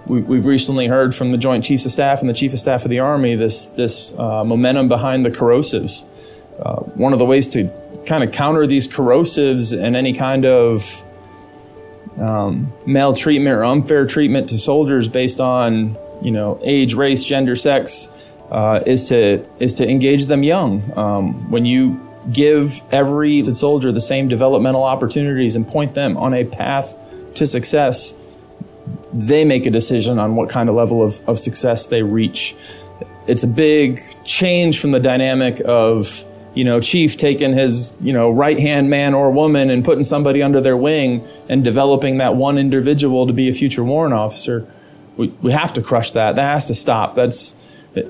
we, 0.07 0.23
we've 0.23 0.45
recently 0.45 0.89
heard 0.89 1.15
from 1.15 1.31
the 1.31 1.39
Joint 1.39 1.65
Chiefs 1.65 1.87
of 1.87 1.93
Staff 1.93 2.21
and 2.21 2.29
the 2.29 2.35
Chief 2.35 2.53
of 2.53 2.59
Staff 2.59 2.83
of 2.83 2.91
the 2.91 2.99
Army 2.99 3.37
this, 3.37 3.67
this 3.67 4.13
uh, 4.19 4.43
momentum 4.43 4.89
behind 4.89 5.25
the 5.25 5.31
corrosives. 5.31 6.05
Uh, 6.61 6.81
one 6.81 7.13
of 7.13 7.21
the 7.21 7.25
ways 7.25 7.47
to 7.47 7.71
kind 8.07 8.25
of 8.25 8.33
counter 8.33 8.67
these 8.67 8.89
corrosives 8.89 9.73
and 9.73 9.97
any 9.97 10.13
kind 10.13 10.45
of 10.45 11.05
um, 12.19 12.73
maltreatment 12.87 13.55
or 13.55 13.65
unfair 13.65 14.07
treatment 14.07 14.51
to 14.51 14.59
soldiers 14.59 15.09
based 15.09 15.41
on 15.41 15.97
you 16.23 16.31
know 16.31 16.61
age, 16.63 16.95
race, 16.95 17.25
gender, 17.25 17.57
sex 17.57 18.09
uh, 18.51 18.83
is 18.87 19.07
to 19.07 19.47
is 19.59 19.75
to 19.75 19.89
engage 19.89 20.27
them 20.27 20.43
young. 20.43 20.97
Um, 20.99 21.51
when 21.51 21.65
you 21.65 22.07
give 22.33 22.83
every 22.93 23.43
soldier 23.55 23.93
the 23.93 24.01
same 24.01 24.29
developmental 24.29 24.85
opportunities 24.85 25.57
and 25.57 25.67
point 25.67 25.95
them 25.95 26.17
on 26.17 26.35
a 26.35 26.45
path 26.45 26.95
to 27.35 27.47
success, 27.47 28.15
they 29.13 29.45
make 29.45 29.67
a 29.67 29.71
decision 29.71 30.19
on 30.19 30.35
what 30.37 30.49
kind 30.49 30.69
of 30.69 30.75
level 30.75 31.03
of, 31.03 31.27
of 31.29 31.39
success 31.39 31.87
they 31.87 32.03
reach. 32.03 32.55
It's 33.27 33.43
a 33.43 33.49
big 33.49 34.01
change 34.25 34.81
from 34.81 34.93
the 34.93 35.01
dynamic 35.01 35.63
of 35.65 36.25
you 36.55 36.65
know, 36.65 36.81
chief 36.81 37.17
taking 37.17 37.53
his, 37.53 37.93
you 38.01 38.13
know, 38.13 38.31
right 38.31 38.59
hand 38.59 38.91
man 38.91 39.15
or 39.15 39.31
woman 39.31 39.71
and 39.71 39.85
putting 39.85 40.05
somebody 40.05 40.43
under 40.43 40.61
their 40.61 40.77
wing 40.77 41.27
and 41.49 41.63
developing 41.63 42.19
that 42.19 42.35
one 42.35 42.59
individual 42.59 43.27
to 43.27 43.33
be 43.33 43.49
a 43.49 43.53
future 43.53 43.85
warrant 43.85 44.15
officer. 44.15 44.67
We, 45.17 45.29
we 45.43 45.53
have 45.53 45.73
to 45.75 45.83
crush 45.83 46.13
that. 46.13 46.37
That 46.37 46.53
has 46.53 46.67
to 46.67 46.75
stop. 46.75 47.15
That's, 47.15 47.55
it, 47.95 48.09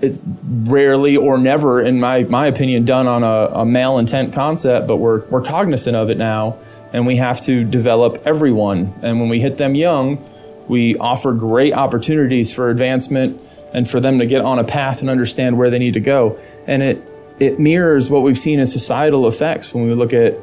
it's 0.00 0.22
rarely 0.24 1.16
or 1.16 1.38
never, 1.38 1.80
in 1.80 1.98
my, 1.98 2.24
my 2.24 2.46
opinion, 2.46 2.84
done 2.84 3.06
on 3.06 3.24
a, 3.24 3.60
a 3.60 3.66
male 3.66 3.98
intent 3.98 4.32
concept, 4.32 4.86
but 4.86 4.98
we're, 4.98 5.26
we're 5.26 5.42
cognizant 5.42 5.96
of 5.96 6.10
it 6.10 6.18
now 6.18 6.58
and 6.92 7.08
we 7.08 7.16
have 7.16 7.40
to 7.40 7.64
develop 7.64 8.22
everyone. 8.24 8.94
And 9.02 9.18
when 9.18 9.28
we 9.28 9.40
hit 9.40 9.58
them 9.58 9.74
young, 9.74 10.24
we 10.68 10.96
offer 10.96 11.32
great 11.32 11.74
opportunities 11.74 12.52
for 12.52 12.70
advancement 12.70 13.40
and 13.72 13.90
for 13.90 13.98
them 13.98 14.20
to 14.20 14.26
get 14.26 14.42
on 14.42 14.60
a 14.60 14.64
path 14.64 15.00
and 15.00 15.10
understand 15.10 15.58
where 15.58 15.70
they 15.70 15.80
need 15.80 15.94
to 15.94 16.00
go. 16.00 16.38
And 16.68 16.82
it, 16.84 17.13
it 17.38 17.58
mirrors 17.58 18.10
what 18.10 18.22
we've 18.22 18.38
seen 18.38 18.60
as 18.60 18.72
societal 18.72 19.26
effects 19.26 19.74
when 19.74 19.84
we 19.84 19.94
look 19.94 20.12
at, 20.12 20.38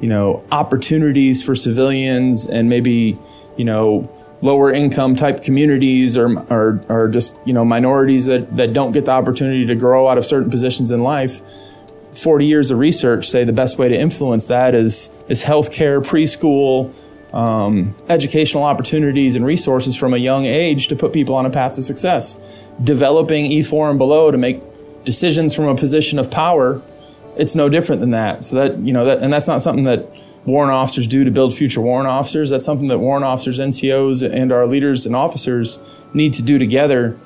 you 0.00 0.08
know, 0.08 0.44
opportunities 0.52 1.42
for 1.42 1.54
civilians 1.54 2.46
and 2.46 2.68
maybe, 2.68 3.18
you 3.56 3.64
know, 3.64 4.10
lower 4.42 4.72
income 4.72 5.16
type 5.16 5.42
communities 5.42 6.16
or, 6.16 6.38
or, 6.52 6.84
or 6.88 7.08
just, 7.08 7.36
you 7.44 7.52
know, 7.52 7.64
minorities 7.64 8.26
that, 8.26 8.56
that 8.56 8.72
don't 8.72 8.92
get 8.92 9.06
the 9.06 9.10
opportunity 9.10 9.66
to 9.66 9.74
grow 9.74 10.08
out 10.08 10.18
of 10.18 10.26
certain 10.26 10.50
positions 10.50 10.90
in 10.90 11.02
life. 11.02 11.40
40 12.12 12.46
years 12.46 12.70
of 12.70 12.78
research 12.78 13.28
say 13.28 13.44
the 13.44 13.52
best 13.52 13.78
way 13.78 13.88
to 13.88 13.98
influence 13.98 14.46
that 14.46 14.74
is, 14.74 15.10
is 15.28 15.44
healthcare, 15.44 16.02
preschool, 16.02 16.94
um, 17.34 17.94
educational 18.08 18.62
opportunities 18.62 19.36
and 19.36 19.44
resources 19.44 19.96
from 19.96 20.14
a 20.14 20.16
young 20.16 20.46
age 20.46 20.88
to 20.88 20.96
put 20.96 21.12
people 21.12 21.34
on 21.34 21.44
a 21.44 21.50
path 21.50 21.74
to 21.74 21.82
success. 21.82 22.38
Developing 22.82 23.50
E4 23.50 23.90
and 23.90 23.98
below 23.98 24.30
to 24.30 24.38
make 24.38 24.62
decisions 25.06 25.54
from 25.54 25.64
a 25.66 25.74
position 25.74 26.18
of 26.18 26.30
power, 26.30 26.82
it's 27.36 27.54
no 27.54 27.70
different 27.70 28.00
than 28.00 28.10
that. 28.10 28.44
So 28.44 28.56
that, 28.56 28.78
you 28.80 28.92
know, 28.92 29.06
that, 29.06 29.20
and 29.22 29.32
that's 29.32 29.46
not 29.46 29.62
something 29.62 29.84
that 29.84 30.10
warrant 30.44 30.72
officers 30.72 31.06
do 31.06 31.24
to 31.24 31.30
build 31.30 31.54
future 31.54 31.80
warrant 31.80 32.08
officers. 32.08 32.50
That's 32.50 32.66
something 32.66 32.88
that 32.88 32.98
warrant 32.98 33.24
officers, 33.24 33.58
NCOs, 33.58 34.22
and 34.22 34.52
our 34.52 34.66
leaders 34.66 35.06
and 35.06 35.16
officers 35.16 35.80
need 36.12 36.34
to 36.34 36.42
do 36.42 36.58
together. 36.58 37.18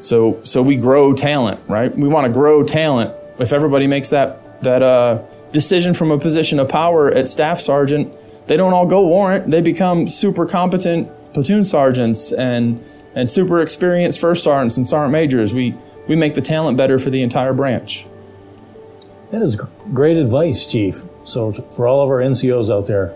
So, 0.00 0.40
so 0.42 0.62
we 0.62 0.76
grow 0.76 1.12
talent, 1.12 1.60
right? 1.68 1.96
We 1.96 2.08
want 2.08 2.26
to 2.26 2.32
grow 2.32 2.64
talent. 2.64 3.14
If 3.38 3.52
everybody 3.52 3.86
makes 3.86 4.10
that, 4.10 4.60
that, 4.62 4.82
uh, 4.82 5.22
decision 5.52 5.94
from 5.94 6.10
a 6.10 6.18
position 6.18 6.58
of 6.58 6.68
power 6.68 7.10
at 7.10 7.28
staff 7.28 7.60
sergeant, 7.60 8.12
they 8.48 8.56
don't 8.56 8.72
all 8.72 8.86
go 8.86 9.06
warrant. 9.06 9.50
They 9.50 9.60
become 9.60 10.08
super 10.08 10.46
competent 10.46 11.08
platoon 11.32 11.64
sergeants 11.64 12.32
and, 12.32 12.82
and 13.14 13.28
super 13.28 13.60
experienced 13.60 14.18
first 14.18 14.44
sergeants 14.44 14.76
and 14.76 14.86
sergeant 14.86 15.12
majors. 15.12 15.52
We, 15.52 15.74
we 16.08 16.16
make 16.16 16.34
the 16.34 16.42
talent 16.42 16.76
better 16.76 16.98
for 16.98 17.10
the 17.10 17.22
entire 17.22 17.52
branch. 17.52 18.06
That 19.30 19.42
is 19.42 19.56
great 19.92 20.16
advice, 20.16 20.66
Chief. 20.70 21.04
So, 21.24 21.52
for 21.52 21.86
all 21.86 22.02
of 22.02 22.08
our 22.08 22.18
NCOs 22.18 22.74
out 22.74 22.86
there, 22.86 23.14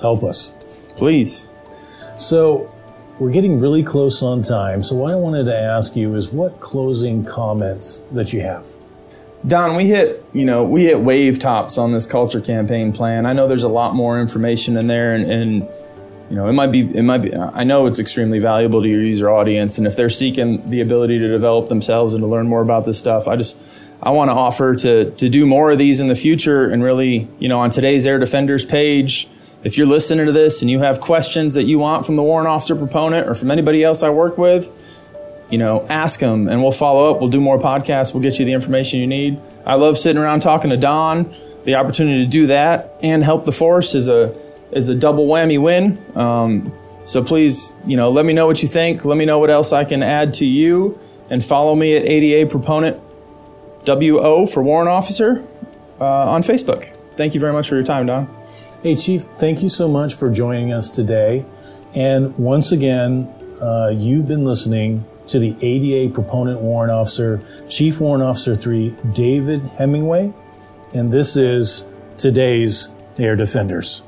help 0.00 0.22
us. 0.22 0.52
Please. 0.96 1.46
So, 2.18 2.72
we're 3.18 3.30
getting 3.30 3.58
really 3.58 3.82
close 3.82 4.22
on 4.22 4.42
time. 4.42 4.82
So, 4.82 4.94
what 4.94 5.12
I 5.12 5.16
wanted 5.16 5.44
to 5.44 5.58
ask 5.58 5.96
you 5.96 6.14
is 6.14 6.30
what 6.30 6.60
closing 6.60 7.24
comments 7.24 8.00
that 8.12 8.34
you 8.34 8.42
have? 8.42 8.66
Don, 9.46 9.76
we 9.76 9.86
hit, 9.86 10.22
you 10.34 10.44
know, 10.44 10.64
we 10.64 10.84
hit 10.84 11.00
wave 11.00 11.38
tops 11.38 11.78
on 11.78 11.92
this 11.92 12.06
culture 12.06 12.40
campaign 12.40 12.92
plan. 12.92 13.24
I 13.24 13.32
know 13.32 13.48
there's 13.48 13.62
a 13.62 13.68
lot 13.68 13.94
more 13.94 14.20
information 14.20 14.76
in 14.76 14.88
there 14.88 15.14
and, 15.14 15.30
and 15.30 15.68
you 16.28 16.36
know, 16.36 16.48
it 16.48 16.52
might 16.52 16.72
be, 16.72 16.80
it 16.80 17.02
might 17.02 17.18
be, 17.18 17.34
I 17.34 17.62
know 17.62 17.86
it's 17.86 17.98
extremely 17.98 18.40
valuable 18.40 18.82
to 18.82 18.88
your 18.88 19.02
user 19.02 19.30
audience. 19.30 19.78
And 19.78 19.86
if 19.86 19.96
they're 19.96 20.10
seeking 20.10 20.68
the 20.70 20.80
ability 20.80 21.18
to 21.18 21.28
develop 21.28 21.68
themselves 21.68 22.14
and 22.14 22.22
to 22.22 22.26
learn 22.26 22.48
more 22.48 22.62
about 22.62 22.84
this 22.84 22.98
stuff, 22.98 23.28
I 23.28 23.36
just, 23.36 23.56
I 24.02 24.10
want 24.10 24.28
to 24.30 24.34
offer 24.34 24.74
to, 24.74 25.10
to 25.12 25.28
do 25.28 25.46
more 25.46 25.70
of 25.70 25.78
these 25.78 26.00
in 26.00 26.08
the 26.08 26.14
future 26.14 26.68
and 26.68 26.82
really, 26.82 27.28
you 27.38 27.48
know, 27.48 27.60
on 27.60 27.70
today's 27.70 28.06
Air 28.06 28.18
Defenders 28.18 28.64
page, 28.64 29.28
if 29.62 29.78
you're 29.78 29.86
listening 29.86 30.26
to 30.26 30.32
this 30.32 30.62
and 30.62 30.70
you 30.70 30.80
have 30.80 31.00
questions 31.00 31.54
that 31.54 31.64
you 31.64 31.78
want 31.78 32.04
from 32.04 32.16
the 32.16 32.22
warrant 32.22 32.48
officer 32.48 32.76
proponent 32.76 33.28
or 33.28 33.34
from 33.34 33.50
anybody 33.50 33.82
else 33.82 34.02
I 34.02 34.10
work 34.10 34.36
with, 34.36 34.70
you 35.50 35.58
know, 35.58 35.86
ask 35.88 36.18
them 36.20 36.48
and 36.48 36.60
we'll 36.62 36.72
follow 36.72 37.10
up. 37.10 37.20
We'll 37.20 37.30
do 37.30 37.40
more 37.40 37.58
podcasts. 37.58 38.12
We'll 38.12 38.22
get 38.22 38.38
you 38.38 38.44
the 38.44 38.52
information 38.52 39.00
you 39.00 39.06
need. 39.06 39.40
I 39.64 39.74
love 39.74 39.96
sitting 39.96 40.20
around 40.20 40.40
talking 40.40 40.70
to 40.70 40.76
Don. 40.76 41.34
The 41.64 41.76
opportunity 41.76 42.24
to 42.24 42.30
do 42.30 42.46
that 42.48 42.94
and 43.00 43.24
help 43.24 43.44
the 43.44 43.52
force 43.52 43.94
is 43.94 44.08
a, 44.08 44.32
is 44.72 44.88
a 44.88 44.94
double 44.94 45.26
whammy 45.26 45.60
win. 45.60 45.98
Um, 46.16 46.72
so 47.04 47.22
please, 47.22 47.72
you 47.86 47.96
know, 47.96 48.10
let 48.10 48.24
me 48.24 48.32
know 48.32 48.46
what 48.46 48.62
you 48.62 48.68
think. 48.68 49.04
Let 49.04 49.16
me 49.16 49.24
know 49.24 49.38
what 49.38 49.50
else 49.50 49.72
I 49.72 49.84
can 49.84 50.02
add 50.02 50.34
to 50.34 50.46
you, 50.46 50.98
and 51.30 51.44
follow 51.44 51.74
me 51.74 51.96
at 51.96 52.04
ADA 52.04 52.50
Proponent 52.50 53.00
WO 53.86 54.46
for 54.46 54.62
Warrant 54.62 54.88
Officer 54.88 55.44
uh, 56.00 56.04
on 56.04 56.42
Facebook. 56.42 56.92
Thank 57.16 57.34
you 57.34 57.40
very 57.40 57.52
much 57.52 57.68
for 57.68 57.76
your 57.76 57.84
time, 57.84 58.06
Don. 58.06 58.26
Hey, 58.82 58.96
Chief, 58.96 59.22
thank 59.22 59.62
you 59.62 59.68
so 59.68 59.88
much 59.88 60.14
for 60.14 60.30
joining 60.30 60.72
us 60.72 60.90
today. 60.90 61.46
And 61.94 62.36
once 62.36 62.72
again, 62.72 63.32
uh, 63.60 63.90
you've 63.94 64.28
been 64.28 64.44
listening 64.44 65.06
to 65.28 65.38
the 65.38 65.56
ADA 65.60 66.12
Proponent 66.12 66.60
Warrant 66.60 66.92
Officer, 66.92 67.40
Chief 67.68 68.00
Warrant 68.00 68.22
Officer 68.22 68.54
3, 68.54 68.94
David 69.12 69.62
Hemingway. 69.78 70.32
And 70.92 71.10
this 71.10 71.36
is 71.36 71.86
today's 72.18 72.88
Air 73.18 73.34
Defenders. 73.34 74.02